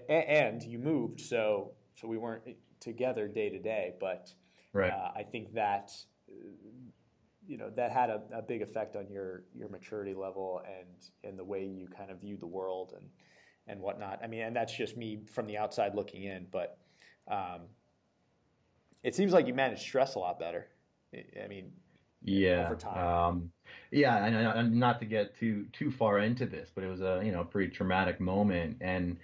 [0.08, 2.42] and you moved, so so we weren't
[2.80, 4.32] together day to day, but
[4.72, 4.92] Right.
[4.92, 5.92] Uh, I think that
[7.46, 11.38] you know that had a, a, big effect on your your maturity level and and
[11.38, 13.08] the way you kind of view the world and
[13.66, 14.20] and whatnot.
[14.22, 16.78] I mean, and that's just me from the outside looking in, but
[17.28, 17.62] um,
[19.02, 20.66] it seems like you manage stress a lot better.
[21.14, 21.72] I mean,
[22.22, 23.06] yeah, over time.
[23.06, 23.52] Um,
[23.90, 27.20] yeah, and, and not to get too too far into this, but it was a
[27.24, 29.16] you know pretty traumatic moment, and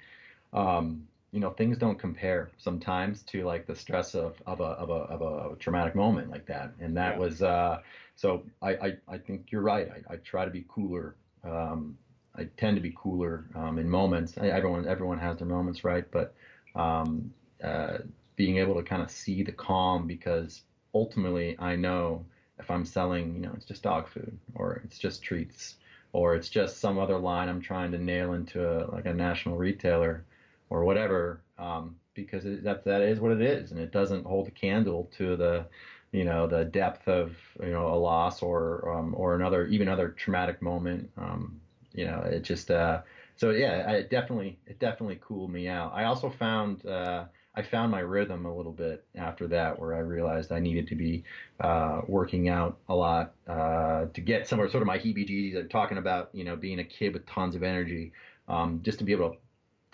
[0.52, 1.06] um,
[1.36, 4.92] you know things don't compare sometimes to like the stress of of a of a
[4.92, 7.18] of a, a traumatic moment like that and that yeah.
[7.18, 7.78] was uh
[8.14, 11.14] so I, I i think you're right i, I try to be cooler
[11.44, 11.98] um
[12.36, 16.34] i tend to be cooler um in moments everyone everyone has their moments right but
[16.74, 17.30] um
[17.62, 17.98] uh
[18.36, 20.62] being able to kind of see the calm because
[20.94, 22.24] ultimately i know
[22.58, 25.76] if i'm selling you know it's just dog food or it's just treats
[26.12, 29.56] or it's just some other line i'm trying to nail into a like a national
[29.56, 30.24] retailer
[30.70, 34.48] or whatever, um, because it, that that is what it is, and it doesn't hold
[34.48, 35.66] a candle to the
[36.12, 40.08] you know the depth of you know a loss or um, or another even other
[40.10, 41.10] traumatic moment.
[41.16, 41.60] Um,
[41.94, 43.00] you know, it just uh,
[43.36, 45.92] so yeah, it definitely it definitely cooled me out.
[45.94, 47.24] I also found uh,
[47.56, 50.94] I found my rhythm a little bit after that, where I realized I needed to
[50.94, 51.24] be
[51.60, 54.68] uh, working out a lot uh, to get somewhere.
[54.68, 55.56] Sort of my heebie-jeebies.
[55.56, 58.12] I'm talking about you know being a kid with tons of energy,
[58.46, 59.36] um, just to be able to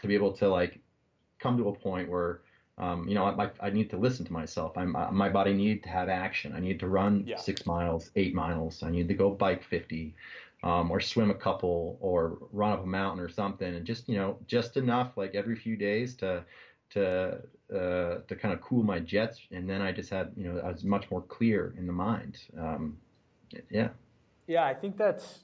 [0.02, 0.80] to be able to like
[1.38, 2.40] come to a point where
[2.78, 4.76] um, you know I, I need to listen to myself.
[4.76, 6.52] I'm, uh, my body needed to have action.
[6.54, 7.36] I need to run yeah.
[7.36, 8.82] six miles, eight miles.
[8.82, 10.14] I need to go bike 50,
[10.64, 14.16] um, or swim a couple, or run up a mountain or something, and just you
[14.16, 16.44] know just enough like every few days to
[16.92, 17.40] to
[17.72, 20.70] uh, to kind of cool my jets, and then I just had you know I
[20.70, 22.38] was much more clear in the mind.
[22.58, 22.98] Um,
[23.70, 23.88] yeah.
[24.46, 25.40] Yeah, I think that's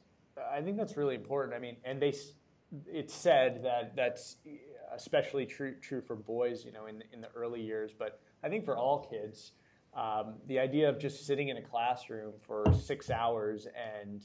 [0.53, 1.55] I think that's really important.
[1.55, 2.15] I mean, and they
[2.87, 4.37] it's said that that's
[4.95, 7.93] especially true true for boys, you know, in in the early years.
[7.99, 9.53] But I think for all kids,
[9.95, 14.23] um, the idea of just sitting in a classroom for six hours and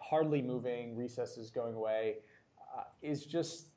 [0.00, 2.16] hardly moving, recesses going away,
[2.76, 3.68] uh, is just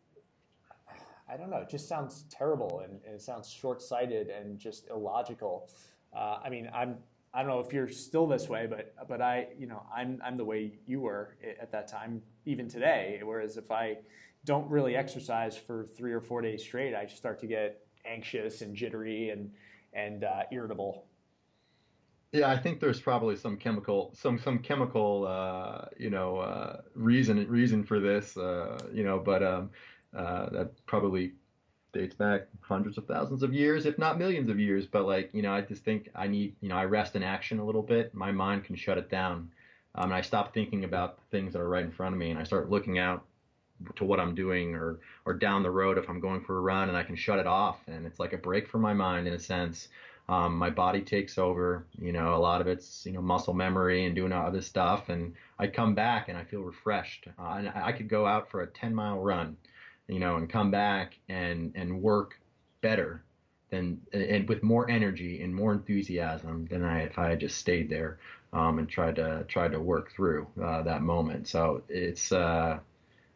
[1.32, 1.57] I don't know.
[1.57, 5.69] It just sounds terrible and, and it sounds short sighted and just illogical.
[6.15, 6.97] Uh, I mean, I'm
[7.34, 10.38] I don't know if you're still this way, but but I, you know, I'm I'm
[10.38, 13.21] the way you were at that time, even today.
[13.23, 13.97] Whereas if I
[14.45, 18.75] don't really exercise for three or four days straight, I start to get anxious and
[18.75, 19.51] jittery and
[19.93, 21.05] and uh, irritable.
[22.32, 27.47] Yeah, I think there's probably some chemical, some some chemical, uh, you know, uh, reason
[27.47, 29.19] reason for this, uh, you know.
[29.19, 29.69] But um,
[30.16, 31.34] uh, that probably
[31.91, 34.86] dates back hundreds of thousands of years, if not millions of years.
[34.86, 37.60] But like, you know, I just think I need, you know, I rest in action
[37.60, 38.14] a little bit.
[38.14, 39.51] My mind can shut it down.
[39.95, 42.30] Um, and I stop thinking about the things that are right in front of me
[42.30, 43.26] and I start looking out
[43.95, 46.89] to what I'm doing or, or down the road if I'm going for a run
[46.89, 47.80] and I can shut it off.
[47.88, 49.88] And it's like a break for my mind in a sense.
[50.28, 54.05] Um, my body takes over, you know, a lot of it's, you know, muscle memory
[54.05, 55.10] and doing other stuff.
[55.10, 57.28] And I come back and I feel refreshed.
[57.39, 59.57] Uh, and I could go out for a 10 mile run
[60.10, 62.39] you know, and come back and and work
[62.82, 63.24] better
[63.70, 67.89] than and with more energy and more enthusiasm than I if I had just stayed
[67.89, 68.20] there
[68.51, 71.47] um, and tried to tried to work through uh, that moment.
[71.47, 72.80] So it's uh,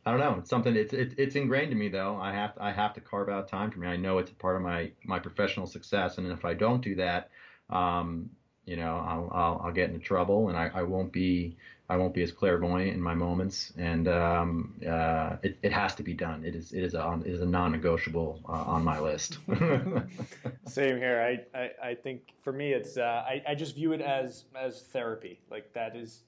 [0.05, 0.35] I don't know.
[0.39, 0.75] It's something.
[0.75, 2.17] It's, it's it's ingrained in me though.
[2.17, 3.87] I have to, I have to carve out time for me.
[3.87, 6.95] I know it's a part of my my professional success, and if I don't do
[6.95, 7.29] that,
[7.69, 8.29] um,
[8.65, 11.57] you know, I'll, I'll, I'll get into trouble, and I, I won't be
[11.93, 16.03] I won't be as clairvoyant in my moments, and um, uh, it, it has to
[16.03, 16.43] be done.
[16.43, 19.37] It is it is a it is a non-negotiable uh, on my list.
[20.67, 21.39] Same here.
[21.53, 24.81] I, I, I think for me it's uh, I, I just view it as as
[24.81, 25.39] therapy.
[25.51, 26.23] Like that is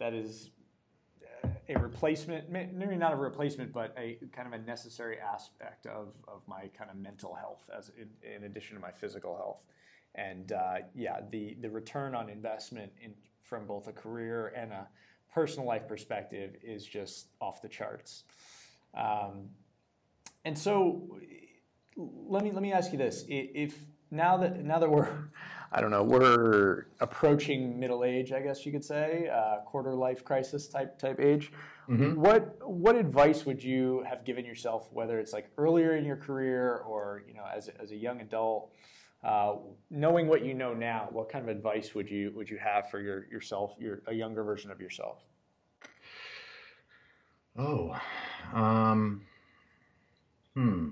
[0.00, 0.50] that is
[1.70, 6.42] a replacement, maybe not a replacement, but a kind of a necessary aspect of, of
[6.46, 9.62] my kind of mental health as in, in addition to my physical health.
[10.14, 14.86] And uh, yeah, the, the return on investment in from both a career and a
[15.32, 18.24] personal life perspective is just off the charts.
[18.94, 19.50] Um,
[20.44, 21.18] and so,
[21.96, 23.76] let me let me ask you this: if
[24.10, 25.08] now that now that we're
[25.72, 30.24] I don't know we're approaching middle age, I guess you could say, uh, quarter life
[30.24, 31.52] crisis type type age.
[31.88, 32.20] Mm-hmm.
[32.20, 36.78] What what advice would you have given yourself, whether it's like earlier in your career
[36.78, 38.72] or you know as as a young adult?
[39.22, 39.56] Uh,
[39.90, 43.00] knowing what you know now, what kind of advice would you would you have for
[43.00, 45.18] your yourself, your a younger version of yourself?
[47.58, 47.94] Oh,
[48.54, 49.22] um,
[50.54, 50.90] hmm.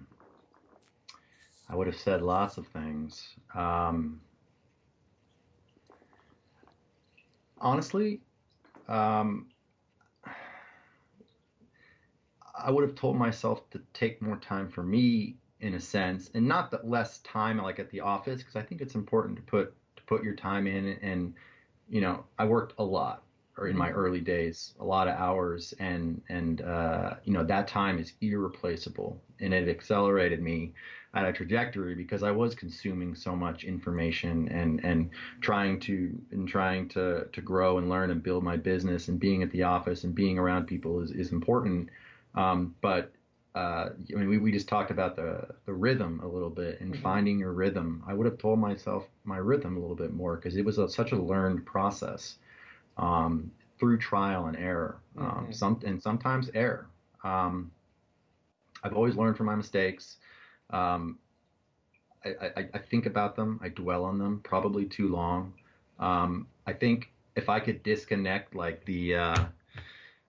[1.70, 3.35] I would have said lots of things.
[3.55, 4.20] Um,
[7.59, 8.20] honestly,
[8.89, 9.47] um,
[12.59, 16.46] I would have told myself to take more time for me in a sense, and
[16.46, 19.74] not that less time like at the office because I think it's important to put
[19.96, 20.98] to put your time in.
[21.02, 21.34] And
[21.88, 23.22] you know, I worked a lot,
[23.56, 23.98] or in my mm-hmm.
[23.98, 29.20] early days, a lot of hours, and and uh, you know that time is irreplaceable,
[29.40, 30.74] and it accelerated me
[31.14, 36.46] at a trajectory because I was consuming so much information and and trying to and
[36.48, 40.04] trying to to grow and learn and build my business and being at the office
[40.04, 41.88] and being around people is is important.
[42.34, 43.11] Um, but
[43.59, 46.92] uh, I mean, we, we just talked about the, the rhythm a little bit and
[46.92, 47.02] mm-hmm.
[47.02, 48.04] finding your rhythm.
[48.06, 50.88] I would have told myself my rhythm a little bit more because it was a,
[50.88, 52.36] such a learned process
[52.98, 53.50] um,
[53.80, 55.00] through trial and error.
[55.16, 55.52] Um, mm-hmm.
[55.52, 56.86] some and sometimes error.
[57.24, 57.72] Um,
[58.84, 60.18] I've always learned from my mistakes.
[60.70, 61.18] Um,
[62.24, 63.59] I, I, I, think about them.
[63.61, 65.52] I dwell on them probably too long.
[65.98, 69.44] Um, I think if I could disconnect like the uh,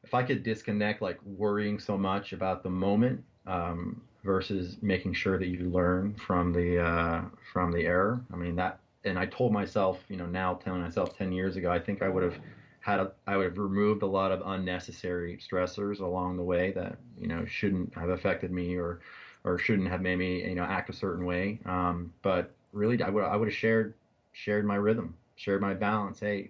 [0.04, 5.38] if I could disconnect like worrying so much about the moment um, versus making sure
[5.38, 7.22] that you learn from the uh,
[7.52, 8.22] from the error.
[8.32, 11.72] I mean that, and I told myself, you know, now telling myself ten years ago,
[11.72, 12.38] I think I would have
[12.82, 16.98] had a, I would have removed a lot of unnecessary stressors along the way that
[17.20, 19.00] you know shouldn't have affected me or
[19.44, 21.60] or shouldn't have made me you know act a certain way.
[21.66, 23.94] Um, but really, I would I would have shared
[24.32, 26.20] shared my rhythm, shared my balance.
[26.20, 26.50] Hey,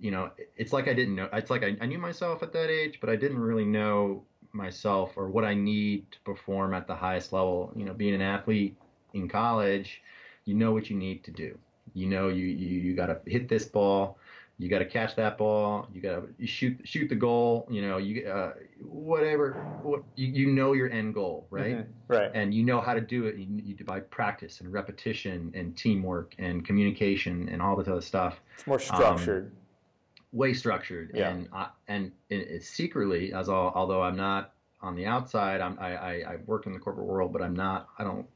[0.00, 1.28] you know, it's like I didn't know.
[1.32, 5.12] It's like I, I knew myself at that age, but I didn't really know myself
[5.16, 7.72] or what I need to perform at the highest level.
[7.76, 8.76] You know, being an athlete
[9.12, 10.02] in college,
[10.46, 11.56] you know what you need to do.
[11.92, 14.18] You know, you you, you got to hit this ball.
[14.58, 15.88] You got to catch that ball.
[15.92, 17.66] You got to shoot shoot the goal.
[17.70, 19.52] You know, you uh, whatever.
[19.82, 21.78] What you, you know your end goal, right?
[21.78, 22.12] Mm-hmm.
[22.12, 22.30] Right.
[22.34, 23.36] And you know how to do it.
[23.36, 28.00] You, you do by practice and repetition and teamwork and communication and all this other
[28.00, 28.40] stuff.
[28.56, 29.46] It's more structured.
[29.46, 29.59] Um,
[30.32, 31.30] way structured yeah.
[31.30, 35.96] and uh, and it, secretly as all, although I'm not on the outside I'm, I,
[35.96, 38.26] I I work in the corporate world but I'm not I don't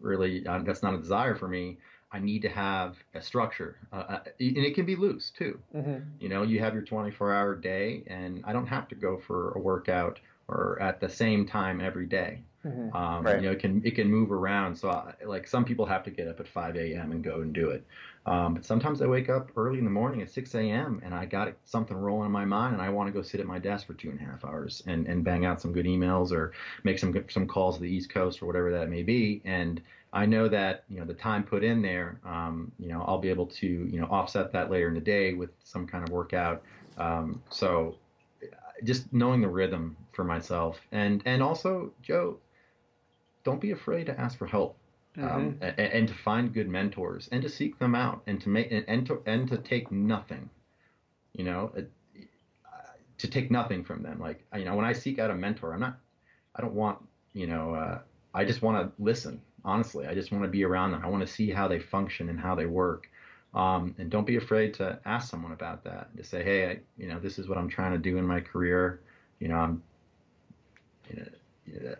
[0.00, 1.78] really uh, that's not a desire for me
[2.12, 5.98] I need to have a structure uh, uh and it can be loose too mm-hmm.
[6.20, 9.52] you know you have your 24 hour day and I don't have to go for
[9.52, 12.96] a workout or at the same time every day Mm-hmm.
[12.96, 13.36] Um, right.
[13.36, 14.76] You know, it can it can move around.
[14.76, 17.12] So, I, like some people have to get up at 5 a.m.
[17.12, 17.84] and go and do it.
[18.26, 21.02] Um, but sometimes I wake up early in the morning at 6 a.m.
[21.04, 23.46] and I got something rolling in my mind and I want to go sit at
[23.46, 26.32] my desk for two and a half hours and, and bang out some good emails
[26.32, 26.52] or
[26.84, 29.42] make some some calls to the East Coast or whatever that may be.
[29.44, 29.82] And
[30.14, 33.28] I know that you know the time put in there, um, you know, I'll be
[33.28, 36.62] able to you know offset that later in the day with some kind of workout.
[36.96, 37.96] Um, so
[38.84, 42.38] just knowing the rhythm for myself, and and also Joe,
[43.44, 44.76] don't be afraid to ask for help.
[45.16, 45.36] Um, mm-hmm.
[45.36, 48.72] Um, and, and, to find good mentors and to seek them out and to make
[48.72, 50.50] and, and to and to take nothing
[51.34, 51.82] you know uh,
[53.18, 55.80] to take nothing from them like you know when i seek out a mentor i'm
[55.80, 55.98] not
[56.56, 56.98] i don't want
[57.32, 57.98] you know uh,
[58.32, 61.24] i just want to listen honestly i just want to be around them i want
[61.24, 63.08] to see how they function and how they work
[63.54, 67.08] um, and don't be afraid to ask someone about that to say hey I, you
[67.08, 69.00] know this is what i'm trying to do in my career
[69.38, 69.82] you know i'm
[71.10, 71.26] you know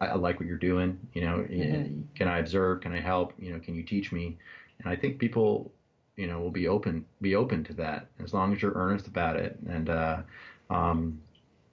[0.01, 0.99] I, I like what you're doing.
[1.13, 2.03] You know, mm-hmm.
[2.15, 2.81] can I observe?
[2.81, 3.33] Can I help?
[3.39, 4.37] You know, can you teach me?
[4.79, 5.73] And I think people,
[6.17, 9.37] you know, will be open be open to that as long as you're earnest about
[9.37, 9.59] it.
[9.69, 10.23] And uh,
[10.71, 11.21] um,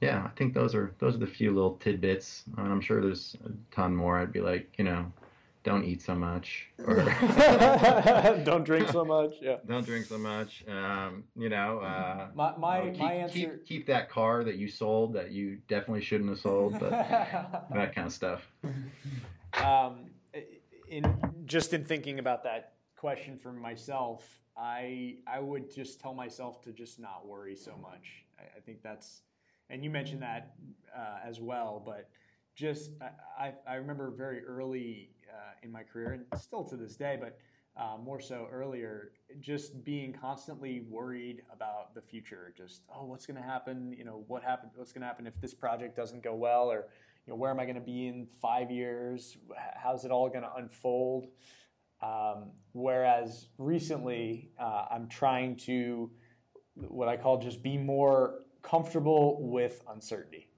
[0.02, 2.44] yeah, I think those are those are the few little tidbits.
[2.58, 4.18] I mean, I'm sure there's a ton more.
[4.18, 5.12] I'd be like, you know,
[5.64, 6.96] don't eat so much or
[8.44, 9.58] don't drink so much yeah.
[9.68, 13.88] Don't drink so much um, you know uh, my my, keep, my answer keep, keep,
[13.88, 16.90] that car that you sold that you definitely shouldn't have sold but
[17.74, 18.42] that kind of stuff.
[19.62, 20.10] Um,
[20.90, 21.06] in
[21.46, 26.72] just in thinking about that question for myself i i would just tell myself to
[26.72, 28.26] just not worry so much.
[28.38, 29.22] I, I think that's
[29.70, 30.56] and you mentioned that
[30.96, 32.10] uh, as well but
[32.56, 32.92] just
[33.40, 37.38] I, I remember very early uh, in my career, and still to this day, but
[37.78, 42.54] uh, more so earlier, just being constantly worried about the future.
[42.56, 43.94] Just oh, what's going to happen?
[43.98, 44.72] You know, what happened?
[44.76, 46.88] What's going to happen if this project doesn't go well, or
[47.26, 49.38] you know, where am I going to be in five years?
[49.76, 51.28] How's it all going to unfold?
[52.02, 56.10] Um, whereas recently, uh, I'm trying to
[56.76, 60.50] what I call just be more comfortable with uncertainty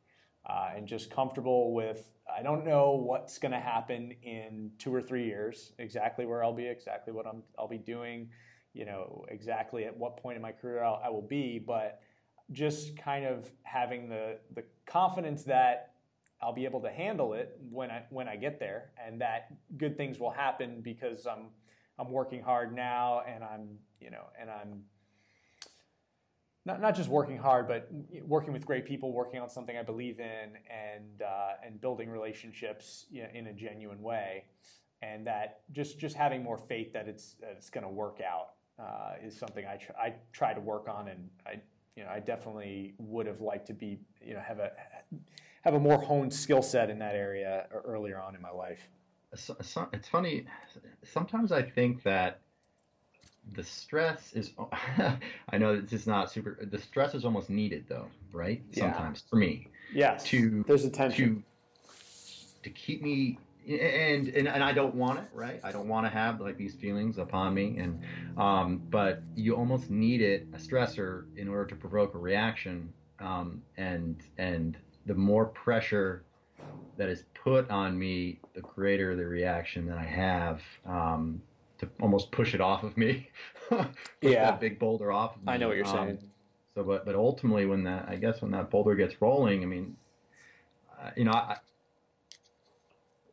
[0.47, 5.01] uh, and just comfortable with I don't know what's going to happen in two or
[5.01, 8.29] three years, exactly where I'll be, exactly what I'm, I'll be doing,
[8.73, 12.01] you know, exactly at what point in my career I'll, I will be, but
[12.51, 15.93] just kind of having the, the confidence that
[16.41, 19.97] I'll be able to handle it when I, when I get there and that good
[19.97, 21.47] things will happen because I'm,
[21.99, 24.83] I'm working hard now and I'm, you know, and I'm
[26.65, 27.89] not, not just working hard, but
[28.25, 33.05] working with great people, working on something I believe in, and uh, and building relationships
[33.11, 34.45] you know, in a genuine way,
[35.01, 38.51] and that just just having more faith that it's that it's going to work out
[38.79, 41.59] uh, is something I tr- I try to work on, and I
[41.97, 44.71] you know I definitely would have liked to be you know have a
[45.63, 48.87] have a more honed skill set in that area earlier on in my life.
[49.33, 50.45] It's funny.
[51.03, 52.42] Sometimes I think that
[53.55, 54.51] the stress is
[55.49, 58.61] i know this is not super the stress is almost needed though right?
[58.71, 59.67] Sometimes for me.
[59.93, 61.43] Yeah to there's a tension.
[62.63, 63.37] to, to keep me
[63.67, 65.61] and, and and i don't want it right?
[65.63, 68.01] I don't want to have like these feelings upon me and
[68.37, 73.61] um but you almost need it a stressor in order to provoke a reaction um
[73.77, 76.23] and and the more pressure
[76.97, 81.41] that is put on me the greater the reaction that i have um
[81.83, 83.29] to almost push it off of me.
[84.21, 85.35] yeah, that big boulder off.
[85.35, 85.53] Of me.
[85.53, 86.17] I know what you're um, saying.
[86.75, 89.95] So, but but ultimately, when that I guess when that boulder gets rolling, I mean,
[91.01, 91.57] uh, you know, I,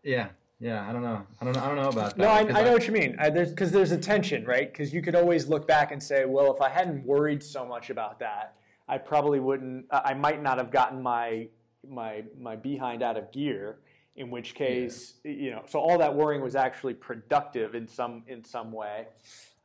[0.02, 0.28] yeah,
[0.60, 2.18] yeah, I don't know, I don't know, I don't know about that.
[2.18, 3.16] No, I, I know I, what you mean.
[3.18, 4.70] I, there's because there's a tension, right?
[4.70, 7.90] Because you could always look back and say, well, if I hadn't worried so much
[7.90, 8.56] about that,
[8.88, 9.86] I probably wouldn't.
[9.90, 11.48] I might not have gotten my
[11.88, 13.78] my my behind out of gear
[14.20, 15.32] in which case yeah.
[15.32, 19.06] you know so all that worrying was actually productive in some in some way.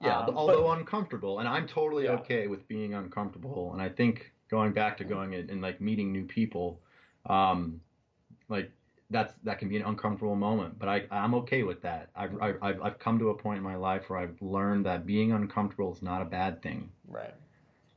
[0.02, 2.12] Yeah um, although but, uncomfortable and i'm totally yeah.
[2.12, 6.12] okay with being uncomfortable and i think going back to going and, and like meeting
[6.12, 6.80] new people
[7.28, 7.80] um
[8.50, 8.72] like
[9.10, 12.10] that's that can be an uncomfortable moment but i i'm okay with that.
[12.16, 15.32] I've i've, I've come to a point in my life where i've learned that being
[15.32, 16.90] uncomfortable is not a bad thing.
[17.08, 17.34] Right.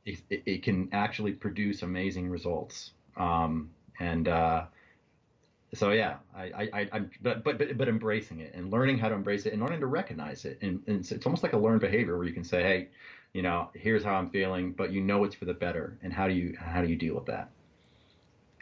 [0.05, 2.91] It, it, it can actually produce amazing results.
[3.17, 4.65] Um and uh
[5.73, 9.45] so yeah, I, I, I'm, but, but, but, embracing it and learning how to embrace
[9.45, 10.57] it and learning to recognize it.
[10.61, 12.87] And, and it's, it's, almost like a learned behavior where you can say, Hey,
[13.33, 15.97] you know, here's how I'm feeling, but you know, it's for the better.
[16.01, 17.51] And how do you, how do you deal with that?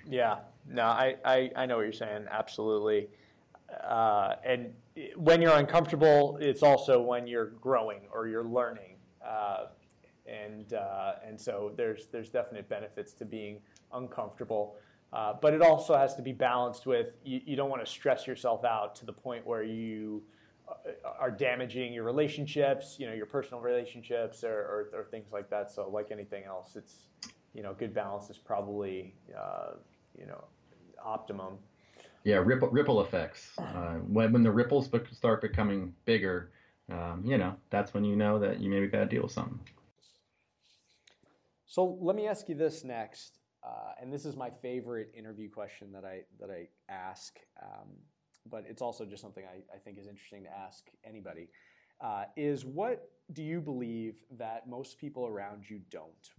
[0.06, 0.40] Yeah,
[0.70, 2.26] no, I, I, I know what you're saying.
[2.30, 3.08] Absolutely.
[3.86, 4.74] Uh, and
[5.16, 8.96] when you're uncomfortable, it's also when you're growing or you're learning.
[9.26, 9.68] Uh,
[10.26, 13.62] and, uh, and so there's, there's definite benefits to being
[13.94, 14.76] uncomfortable.
[15.14, 18.28] Uh, but it also has to be balanced with you, you don't want to stress
[18.28, 20.22] yourself out to the point where you
[20.68, 20.74] uh,
[21.20, 25.72] are damaging your relationships, you know, your personal relationships or, or, or, things like that.
[25.72, 27.08] So, like anything else, it's
[27.54, 29.72] you know, good balance is probably uh,
[30.18, 30.44] you know
[31.04, 31.58] optimum.
[32.26, 33.52] Yeah, ripple ripple effects.
[33.58, 36.52] Uh, when when the ripples start becoming bigger,
[36.92, 39.60] um, you know, that's when you know that you maybe got to deal with something.
[41.66, 45.92] So let me ask you this next uh, and this is my favorite interview question
[45.92, 47.90] that I that I ask, um,
[48.50, 51.50] but it's also just something I, I, think is interesting to ask anybody.
[52.00, 56.30] Uh, is what do you believe that most people around you don't?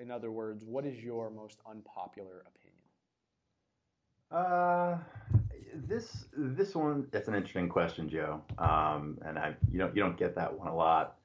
[0.00, 2.76] In other words, what is your most unpopular opinion?
[4.30, 4.98] Uh,
[5.88, 8.42] this this one that's an interesting question, Joe.
[8.58, 11.16] Um, and I you don't you don't get that one a lot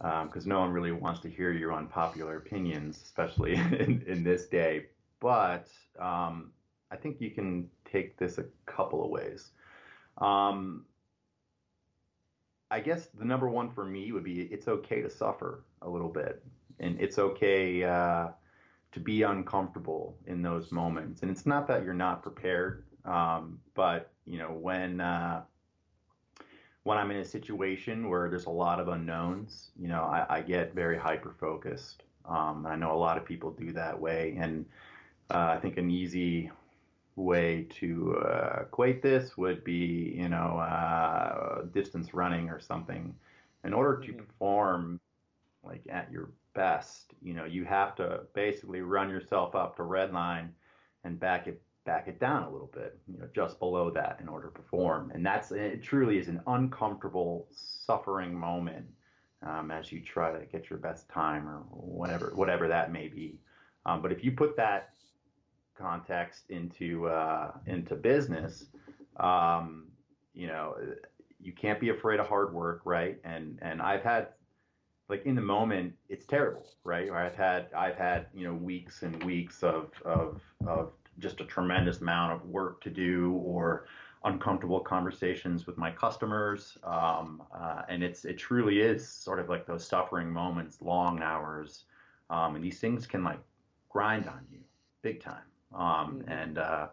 [0.00, 4.46] because um, no one really wants to hear your unpopular opinions, especially in, in this
[4.46, 4.86] day.
[5.20, 6.52] But um,
[6.90, 9.50] I think you can take this a couple of ways.
[10.18, 10.86] Um,
[12.70, 16.08] I guess the number one for me would be it's okay to suffer a little
[16.08, 16.42] bit,
[16.78, 18.28] and it's okay uh,
[18.92, 21.22] to be uncomfortable in those moments.
[21.22, 25.42] And it's not that you're not prepared, um, but you know when uh,
[26.90, 30.40] when I'm in a situation where there's a lot of unknowns, you know, I, I
[30.40, 32.02] get very hyper focused.
[32.24, 34.66] Um, I know a lot of people do that way, and
[35.32, 36.50] uh, I think an easy
[37.14, 43.14] way to uh, equate this would be, you know, uh, distance running or something.
[43.62, 44.24] In order to mm-hmm.
[44.24, 44.98] perform
[45.62, 50.12] like at your best, you know, you have to basically run yourself up to red
[50.12, 50.52] line
[51.04, 54.28] and back it back it down a little bit, you know, just below that in
[54.28, 55.10] order to perform.
[55.14, 58.86] And that's it truly is an uncomfortable, suffering moment
[59.42, 63.38] um, as you try to get your best time or whatever whatever that may be.
[63.86, 64.90] Um, but if you put that
[65.78, 68.66] context into uh, into business,
[69.16, 69.86] um,
[70.34, 70.76] you know,
[71.40, 73.18] you can't be afraid of hard work, right?
[73.24, 74.28] And and I've had
[75.08, 77.10] like in the moment, it's terrible, right?
[77.10, 82.00] I've had I've had you know weeks and weeks of of of just a tremendous
[82.00, 83.86] amount of work to do or
[84.24, 86.76] uncomfortable conversations with my customers.
[86.84, 91.84] Um, uh, and it's it truly is sort of like those suffering moments, long hours,
[92.28, 93.40] um, and these things can like
[93.88, 94.60] grind on you
[95.02, 95.42] big time.
[95.74, 95.80] Um,
[96.20, 96.30] mm-hmm.
[96.30, 96.86] And uh,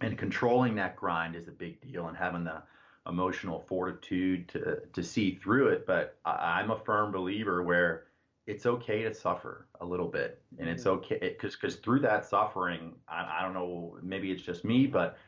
[0.00, 2.62] and controlling that grind is a big deal, and having the
[3.08, 5.86] emotional fortitude to to see through it.
[5.86, 8.04] But I, I'm a firm believer where
[8.48, 10.98] it's okay to suffer a little bit and it's mm-hmm.
[10.98, 15.18] okay because because through that suffering I, I, don't know maybe it's just me but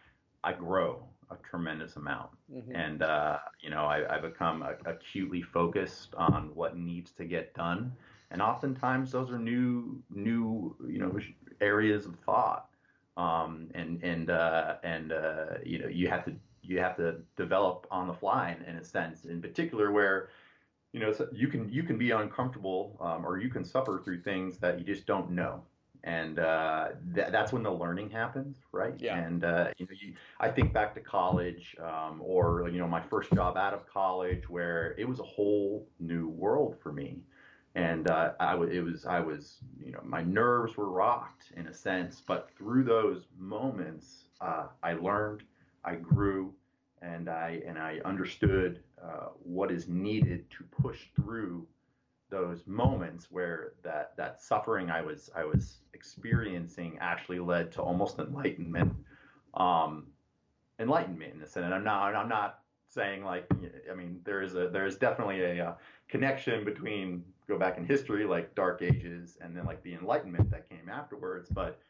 [0.43, 2.75] i grow a tremendous amount mm-hmm.
[2.75, 7.55] and uh, you know I, I become a, acutely focused on what needs to get
[7.55, 7.93] done
[8.31, 11.18] and oftentimes those are new new you know
[11.61, 12.71] areas of thought
[13.18, 17.87] um, and and uh, and uh, you know you have to you have to develop
[17.91, 20.31] on the fly in, in a sense in particular where
[20.93, 24.59] you know, you can you can be uncomfortable um, or you can suffer through things
[24.59, 25.62] that you just don't know,
[26.03, 28.95] and uh, th- that's when the learning happens, right?
[28.99, 29.16] Yeah.
[29.18, 33.01] And uh, you know, you, I think back to college um, or you know my
[33.01, 37.20] first job out of college where it was a whole new world for me,
[37.74, 41.68] and uh, I w- it was I was you know my nerves were rocked in
[41.68, 45.45] a sense, but through those moments uh, I learned,
[45.84, 46.53] I grew,
[47.01, 51.67] and I and I understood uh, what is needed to push through
[52.31, 58.19] those moments where that that suffering I was I was experiencing actually led to almost
[58.19, 58.95] enlightenment,
[59.55, 60.07] um,
[60.79, 61.65] enlightenment in a sense.
[61.65, 63.47] And I'm not I'm not saying like
[63.91, 65.77] I mean there is a there is definitely a, a
[66.09, 70.69] connection between go back in history like Dark Ages and then like the Enlightenment that
[70.71, 71.49] came afterwards.
[71.51, 71.81] But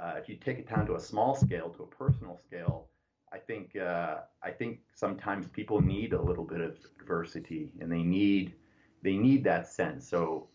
[0.00, 2.88] uh, if you take it down to a small scale, to a personal scale,
[3.32, 8.02] I think uh, I think sometimes people need a little bit of adversity, and they
[8.02, 8.54] need
[9.02, 10.08] they need that sense.
[10.08, 10.48] So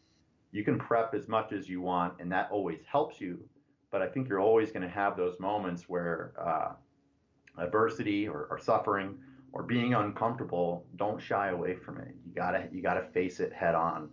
[0.51, 3.39] you can prep as much as you want, and that always helps you.
[3.91, 6.73] But I think you're always going to have those moments where uh,
[7.57, 9.17] adversity or, or, suffering
[9.51, 10.85] or being uncomfortable.
[10.95, 12.15] Don't shy away from it.
[12.25, 14.09] You gotta you gotta face it head on.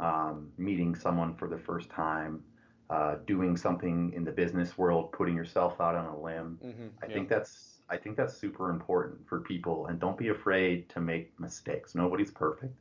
[0.00, 2.44] Um, meeting someone for the first time,
[2.88, 6.58] uh, doing something in the business world, putting yourself out on a limb.
[6.64, 7.14] Mm-hmm, I yeah.
[7.14, 11.38] think that's I think that's super important for people, and don't be afraid to make
[11.40, 11.94] mistakes.
[11.94, 12.74] Nobody's perfect,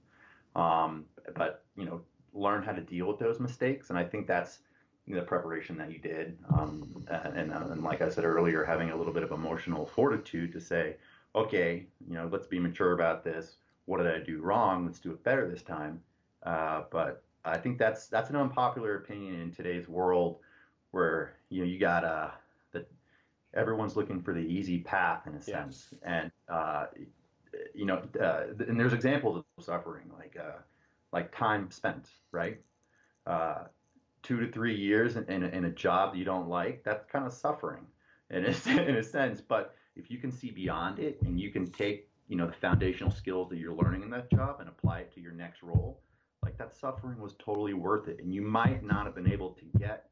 [0.55, 1.05] um,
[1.35, 2.01] but you know,
[2.33, 4.59] learn how to deal with those mistakes, and I think that's
[5.07, 8.95] the preparation that you did, um, and, uh, and like I said earlier, having a
[8.95, 10.97] little bit of emotional fortitude to say,
[11.33, 13.57] okay, you know, let's be mature about this.
[13.85, 14.85] What did I do wrong?
[14.85, 16.01] Let's do it better this time.
[16.43, 20.39] Uh, but I think that's that's an unpopular opinion in today's world,
[20.91, 22.31] where you know you got uh,
[23.53, 26.85] everyone's looking for the easy path in a sense, and uh,
[27.73, 30.57] you know, uh, and there's examples of suffering like uh,
[31.13, 32.59] like time spent, right?
[33.25, 33.65] Uh,
[34.23, 37.31] two to three years in, in, in, a job you don't like, that's kind of
[37.31, 37.85] suffering
[38.29, 39.41] in a, in a sense.
[39.41, 43.11] But if you can see beyond it and you can take you know the foundational
[43.11, 46.01] skills that you're learning in that job and apply it to your next role,
[46.43, 48.19] like that suffering was totally worth it.
[48.21, 50.09] And you might not have been able to get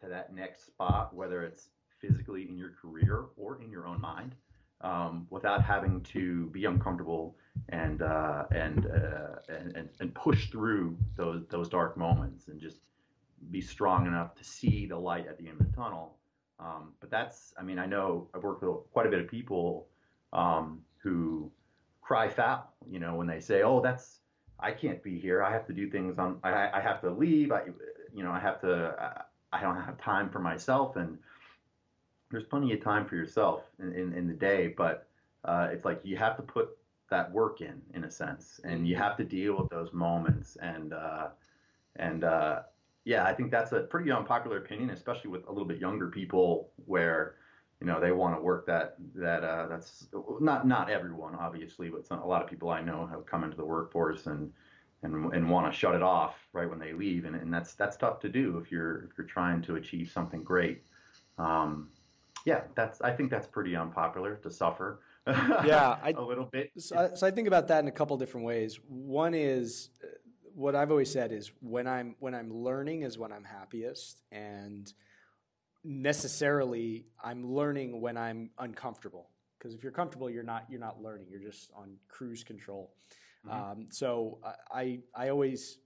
[0.00, 1.68] to that next spot, whether it's
[2.00, 4.34] physically in your career or in your own mind,
[4.80, 7.36] um, without having to be uncomfortable
[7.70, 12.78] and uh, and, uh, and, and and push through those those dark moments and just
[13.50, 16.16] be strong enough to see the light at the end of the tunnel.
[16.60, 19.86] Um, but that's, I mean, I know I've worked with quite a bit of people
[20.32, 21.50] um, who
[22.02, 24.18] cry foul, you know, when they say, "Oh, that's
[24.58, 25.42] I can't be here.
[25.42, 26.38] I have to do things on.
[26.42, 27.52] I, I have to leave.
[27.52, 27.62] I,
[28.12, 28.94] you know, I have to.
[28.98, 31.18] I, I don't have time for myself." And
[32.30, 35.08] there's plenty of time for yourself in, in, in the day, but
[35.44, 36.76] uh, it's like you have to put
[37.10, 40.56] that work in, in a sense, and you have to deal with those moments.
[40.56, 41.28] And uh,
[41.96, 42.60] and uh,
[43.04, 46.70] yeah, I think that's a pretty unpopular opinion, especially with a little bit younger people,
[46.86, 47.36] where
[47.80, 50.08] you know they want to work that that uh, that's
[50.40, 53.56] not not everyone obviously, but some, a lot of people I know have come into
[53.56, 54.52] the workforce and
[55.02, 57.96] and and want to shut it off right when they leave, and, and that's that's
[57.96, 60.82] tough to do if you're if you're trying to achieve something great.
[61.38, 61.88] Um,
[62.44, 65.00] yeah, that's I think that's pretty unpopular to suffer.
[65.26, 66.70] yeah, I, a little bit.
[66.78, 68.78] So I, so I think about that in a couple different ways.
[68.88, 70.06] One is uh,
[70.54, 74.92] what I've always said is when I'm when I'm learning is when I'm happiest, and
[75.84, 79.30] necessarily I'm learning when I'm uncomfortable.
[79.58, 81.26] Because if you're comfortable, you're not you're not learning.
[81.30, 82.94] You're just on cruise control.
[83.46, 83.70] Mm-hmm.
[83.70, 84.38] Um, so
[84.70, 85.78] I I always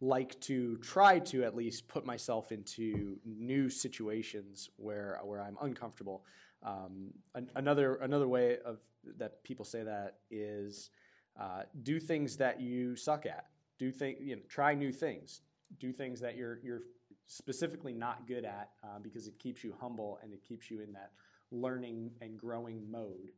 [0.00, 6.24] like to try to at least put myself into new situations where where I'm uncomfortable.
[6.62, 8.78] Um, an, another another way of
[9.16, 10.90] that people say that is
[11.38, 13.46] uh, do things that you suck at.
[13.78, 15.42] Do think you know try new things.
[15.78, 16.82] Do things that you're you're
[17.26, 20.92] specifically not good at uh, because it keeps you humble and it keeps you in
[20.92, 21.10] that
[21.50, 23.32] learning and growing mode.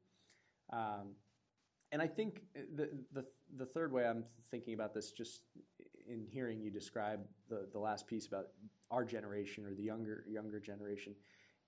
[0.73, 1.15] Um,
[1.93, 2.43] and I think
[2.75, 3.25] the, the
[3.57, 5.43] the third way I'm thinking about this, just
[6.09, 8.49] in hearing you describe the, the last piece about
[8.91, 11.15] our generation or the younger younger generation,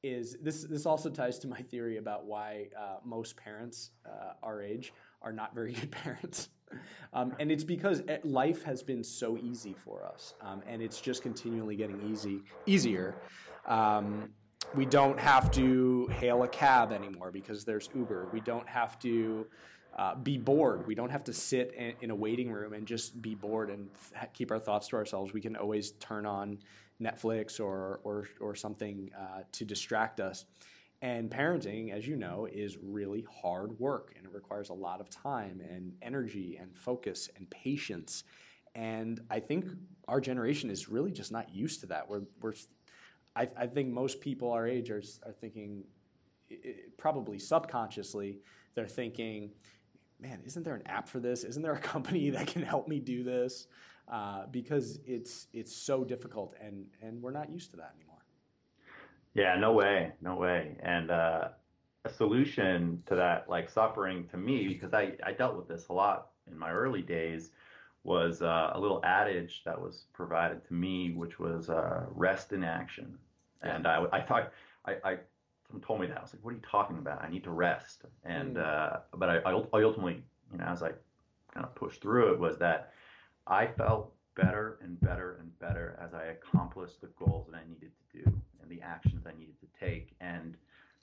[0.03, 4.62] is this this also ties to my theory about why uh, most parents uh, our
[4.62, 4.93] age
[5.23, 6.49] are not very good parents.
[7.12, 11.23] Um, and it's because life has been so easy for us, um, and it's just
[11.23, 13.16] continually getting easy easier.
[13.66, 14.31] Um,
[14.74, 18.28] we don't have to hail a cab anymore because there's Uber.
[18.32, 19.47] We don't have to
[19.97, 20.86] uh, be bored.
[20.86, 23.89] We don't have to sit in, a waiting room and just be bored and
[24.19, 25.32] th- keep our thoughts to ourselves.
[25.32, 26.59] We can always turn on
[27.01, 30.44] Netflix or or, or something uh, to distract us.
[31.02, 35.10] And parenting, as you know, is really hard work and it requires a lot of
[35.10, 38.23] time and energy and focus and patience.
[38.77, 39.66] And I think
[40.06, 42.09] our generation is really just not used to that.
[42.09, 42.55] We're, we're
[43.35, 45.85] I, I think most people our age are, are thinking,
[46.98, 48.39] probably subconsciously,
[48.74, 49.51] they're thinking,
[50.23, 51.44] man, isn't there an app for this?
[51.44, 53.66] Isn't there a company that can help me do this?
[54.11, 58.19] Uh, because it's it's so difficult and and we're not used to that anymore.
[59.35, 60.77] Yeah, no way, no way.
[60.82, 61.49] And uh,
[62.05, 65.93] a solution to that, like suffering to me, because I, I dealt with this a
[65.93, 67.51] lot in my early days,
[68.05, 72.65] was uh, a little adage that was provided to me, which was uh, rest in
[72.65, 73.16] action.
[73.62, 74.53] And I, I thought,
[74.85, 75.16] I, I,
[75.81, 76.19] told me that.
[76.19, 77.23] I was like, what are you talking about?
[77.23, 78.03] I need to rest.
[78.24, 78.66] And, mm.
[78.66, 80.23] uh, but I, I ultimately,
[80.53, 80.90] you know, as I
[81.53, 82.93] kind of pushed through it, was that
[83.47, 87.90] I felt better and better and better as I accomplished the goals that I needed
[88.12, 90.15] to do and the actions I needed to take.
[90.20, 90.57] And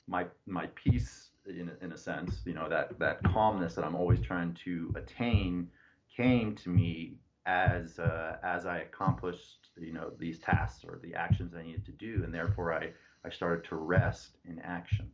[0.07, 4.19] my my peace, in in a sense, you know, that that calmness that I'm always
[4.21, 5.69] trying to attain,
[6.15, 11.53] came to me as uh, as I accomplished, you know, these tasks or the actions
[11.53, 12.91] I needed to do, and therefore I
[13.25, 15.09] I started to rest in action.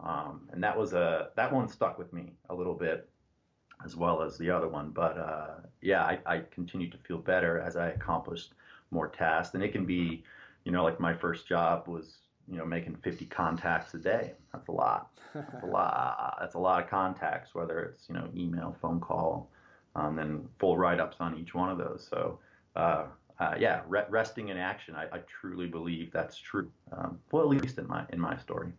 [0.00, 3.08] Um, and that was a that one stuck with me a little bit
[3.84, 4.90] as well as the other one.
[4.90, 8.54] But uh, yeah, I, I continued to feel better as I accomplished
[8.90, 10.24] more tasks, and it can be
[10.68, 14.34] you know, like my first job was, you know, making 50 contacts a day.
[14.52, 15.10] That's a lot.
[15.34, 16.36] That's a lot.
[16.38, 19.50] That's a lot of contacts, whether it's, you know, email, phone call,
[19.94, 22.06] um, and full write ups on each one of those.
[22.10, 22.38] So,
[22.76, 23.06] uh,
[23.40, 24.94] uh, yeah, re- resting in action.
[24.94, 26.70] I, I, truly believe that's true.
[26.92, 28.72] Um, well, at least in my in my story.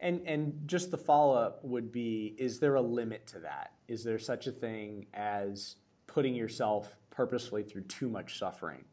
[0.00, 3.72] And and just the follow up would be: Is there a limit to that?
[3.88, 5.76] Is there such a thing as
[6.06, 8.84] putting yourself purposefully through too much suffering?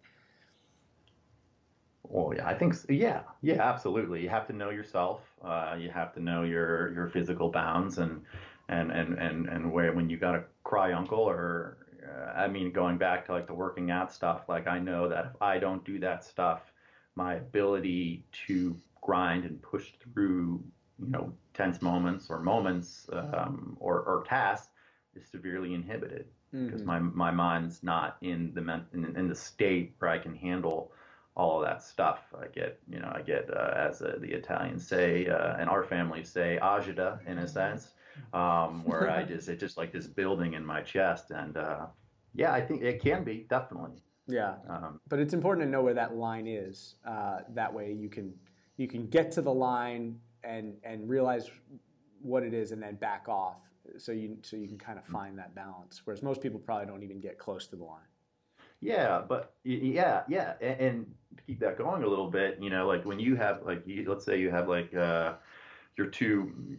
[2.03, 2.85] Well, yeah, I think so.
[2.89, 4.21] yeah, yeah, absolutely.
[4.21, 5.21] You have to know yourself.
[5.41, 8.21] Uh, you have to know your your physical bounds and
[8.67, 11.77] and and and and where when you got to cry uncle or
[12.35, 14.49] I mean going back to like the working out stuff.
[14.49, 16.61] Like I know that if I don't do that stuff,
[17.15, 20.63] my ability to grind and push through
[20.99, 24.69] you know tense moments or moments um, or or tasks
[25.15, 27.15] is severely inhibited because mm-hmm.
[27.15, 28.61] my my mind's not in the
[28.93, 30.91] in, in the state where I can handle
[31.35, 32.19] all of that stuff.
[32.39, 35.83] I get, you know, I get, uh, as uh, the Italians say, uh, and our
[35.83, 37.89] family say, agita in a sense,
[38.33, 41.31] um, where I just, it's just like this building in my chest.
[41.31, 41.87] And uh,
[42.33, 44.01] yeah, I think it can be definitely.
[44.27, 46.95] Yeah, um, but it's important to know where that line is.
[47.05, 48.33] Uh, that way, you can
[48.77, 51.49] you can get to the line and and realize
[52.21, 53.69] what it is, and then back off.
[53.97, 56.01] So you so you can kind of find that balance.
[56.05, 58.07] Whereas most people probably don't even get close to the line.
[58.83, 61.05] Yeah, but yeah, yeah, and, and,
[61.37, 64.05] to keep that going a little bit, you know, like when you have like, you,
[64.07, 65.33] let's say you have like uh,
[65.97, 66.77] your two,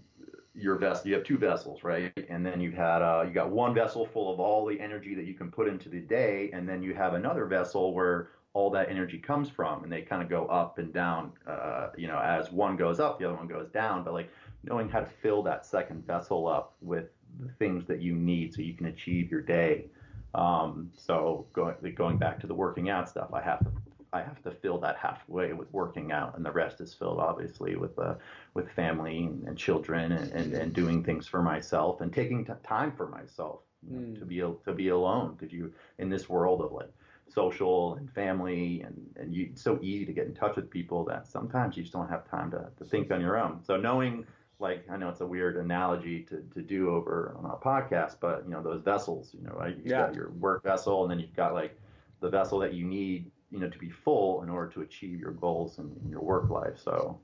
[0.54, 2.12] your vessel, you have two vessels, right?
[2.28, 5.24] And then you've had uh, you got one vessel full of all the energy that
[5.24, 8.88] you can put into the day, and then you have another vessel where all that
[8.88, 11.32] energy comes from, and they kind of go up and down.
[11.46, 14.04] Uh, you know, as one goes up, the other one goes down.
[14.04, 14.30] But like
[14.62, 17.06] knowing how to fill that second vessel up with
[17.40, 19.86] the things that you need so you can achieve your day
[20.34, 23.70] um, so going going back to the working out stuff, I have to
[24.14, 27.74] I have to fill that halfway with working out, and the rest is filled obviously
[27.74, 28.14] with uh,
[28.54, 32.92] with family and, children and, and, and, doing things for myself and taking t- time
[32.92, 34.18] for myself you know, mm.
[34.18, 36.92] to be to be alone because you in this world of like
[37.26, 41.04] social and family and and you, it's so easy to get in touch with people
[41.04, 43.62] that sometimes you just don't have time to, to think on your own.
[43.64, 44.24] So knowing
[44.60, 48.44] like I know it's a weird analogy to, to do over on a podcast, but
[48.44, 49.76] you know those vessels, you know, right?
[49.76, 50.06] You've yeah.
[50.06, 51.78] got your work vessel, and then you've got like
[52.20, 55.30] the vessel that you need, you know, to be full in order to achieve your
[55.30, 56.76] goals and your work life.
[56.82, 57.20] So,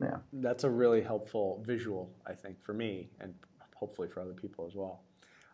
[0.00, 3.32] yeah, that's a really helpful visual, I think, for me, and
[3.74, 5.00] hopefully for other people as well.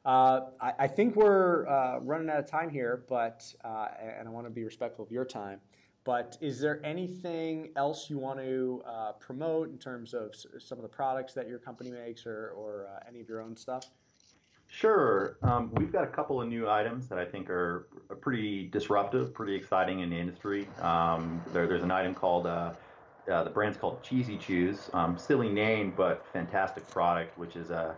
[0.05, 3.89] Uh, I, I, think we're uh, running out of time here, but uh,
[4.19, 5.61] and I want to be respectful of your time.
[6.05, 10.83] But is there anything else you want to uh, promote in terms of some of
[10.83, 13.91] the products that your company makes or, or uh, any of your own stuff?
[14.77, 15.39] Sure.
[15.43, 17.89] Um, we've got a couple of new items that I think are
[18.21, 20.69] pretty disruptive, pretty exciting in the industry.
[20.83, 22.75] Um, there, there's an item called, uh,
[23.33, 24.91] uh, the brand's called Cheesy Chews.
[24.93, 27.95] Um, silly name, but fantastic product, which is a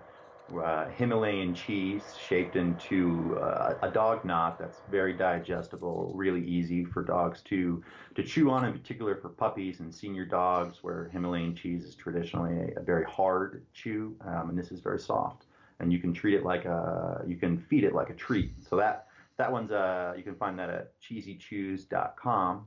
[0.56, 7.02] uh, Himalayan cheese shaped into uh, a dog knot that's very digestible, really easy for
[7.02, 7.82] dogs to
[8.14, 12.72] to chew on, in particular for puppies and senior dogs, where Himalayan cheese is traditionally
[12.76, 15.47] a, a very hard chew, um, and this is very soft.
[15.80, 18.52] And you can treat it like a, you can feed it like a treat.
[18.68, 19.06] So that
[19.36, 22.66] that one's uh, you can find that at cheesychews.com.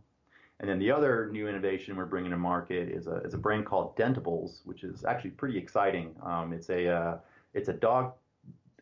[0.61, 3.65] And then the other new innovation we're bringing to market is a, is a brand
[3.65, 6.15] called Dentables, which is actually pretty exciting.
[6.23, 7.17] Um, it's a uh,
[7.53, 8.13] it's a dog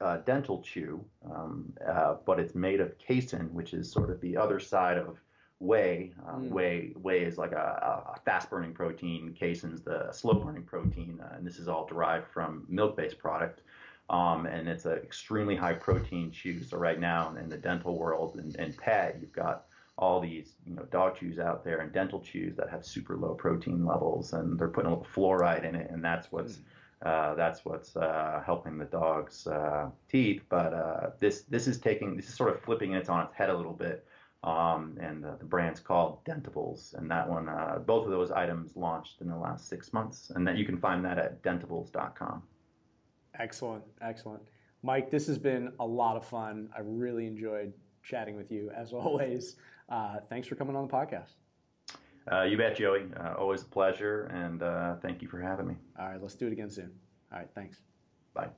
[0.01, 1.03] uh, dental chew,
[1.33, 5.19] um, uh, but it's made of casein, which is sort of the other side of
[5.59, 6.13] whey.
[6.27, 6.49] Um, mm.
[6.49, 9.33] Whey whey is like a, a fast burning protein.
[9.37, 13.61] Casein's the slow burning protein, uh, and this is all derived from milk based product.
[14.09, 16.63] Um, and it's an extremely high protein chew.
[16.63, 19.65] So right now in the dental world and, and pet, you've got
[19.97, 23.33] all these you know dog chews out there and dental chews that have super low
[23.33, 26.63] protein levels, and they're putting a little fluoride in it, and that's what's mm
[27.01, 30.41] uh, that's what's uh, helping the dog's uh, teeth.
[30.49, 33.49] But uh, this this is taking this is sort of flipping it on its head
[33.49, 34.05] a little bit.
[34.41, 39.19] Um, and the brand's called Dentables, and that one, uh, both of those items launched
[39.19, 42.43] in the last six months, and that you can find that at dentables.com.
[43.39, 44.41] Excellent, excellent,
[44.83, 45.09] Mike.
[45.09, 46.69] This has been a lot of fun.
[46.75, 49.55] I really enjoyed chatting with you as always.
[49.89, 51.33] Uh, thanks for coming on the podcast.
[52.31, 53.05] Uh, you bet, Joey.
[53.19, 55.75] Uh, always a pleasure, and uh, thank you for having me.
[55.97, 56.91] All right, let's do it again soon.
[57.31, 57.77] All right, thanks.
[58.33, 58.49] Bye.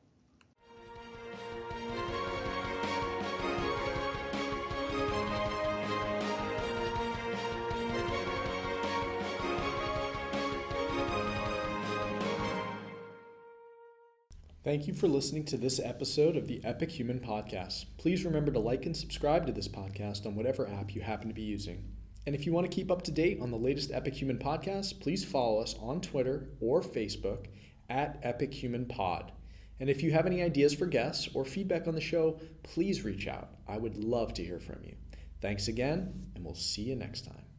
[14.63, 17.85] Thank you for listening to this episode of the Epic Human Podcast.
[17.97, 21.33] Please remember to like and subscribe to this podcast on whatever app you happen to
[21.33, 21.83] be using.
[22.27, 24.99] And if you want to keep up to date on the latest Epic Human Podcast,
[24.99, 27.47] please follow us on Twitter or Facebook
[27.89, 29.31] at Epic Human Pod.
[29.79, 33.27] And if you have any ideas for guests or feedback on the show, please reach
[33.27, 33.49] out.
[33.67, 34.93] I would love to hear from you.
[35.41, 37.51] Thanks again, and we'll see you next time.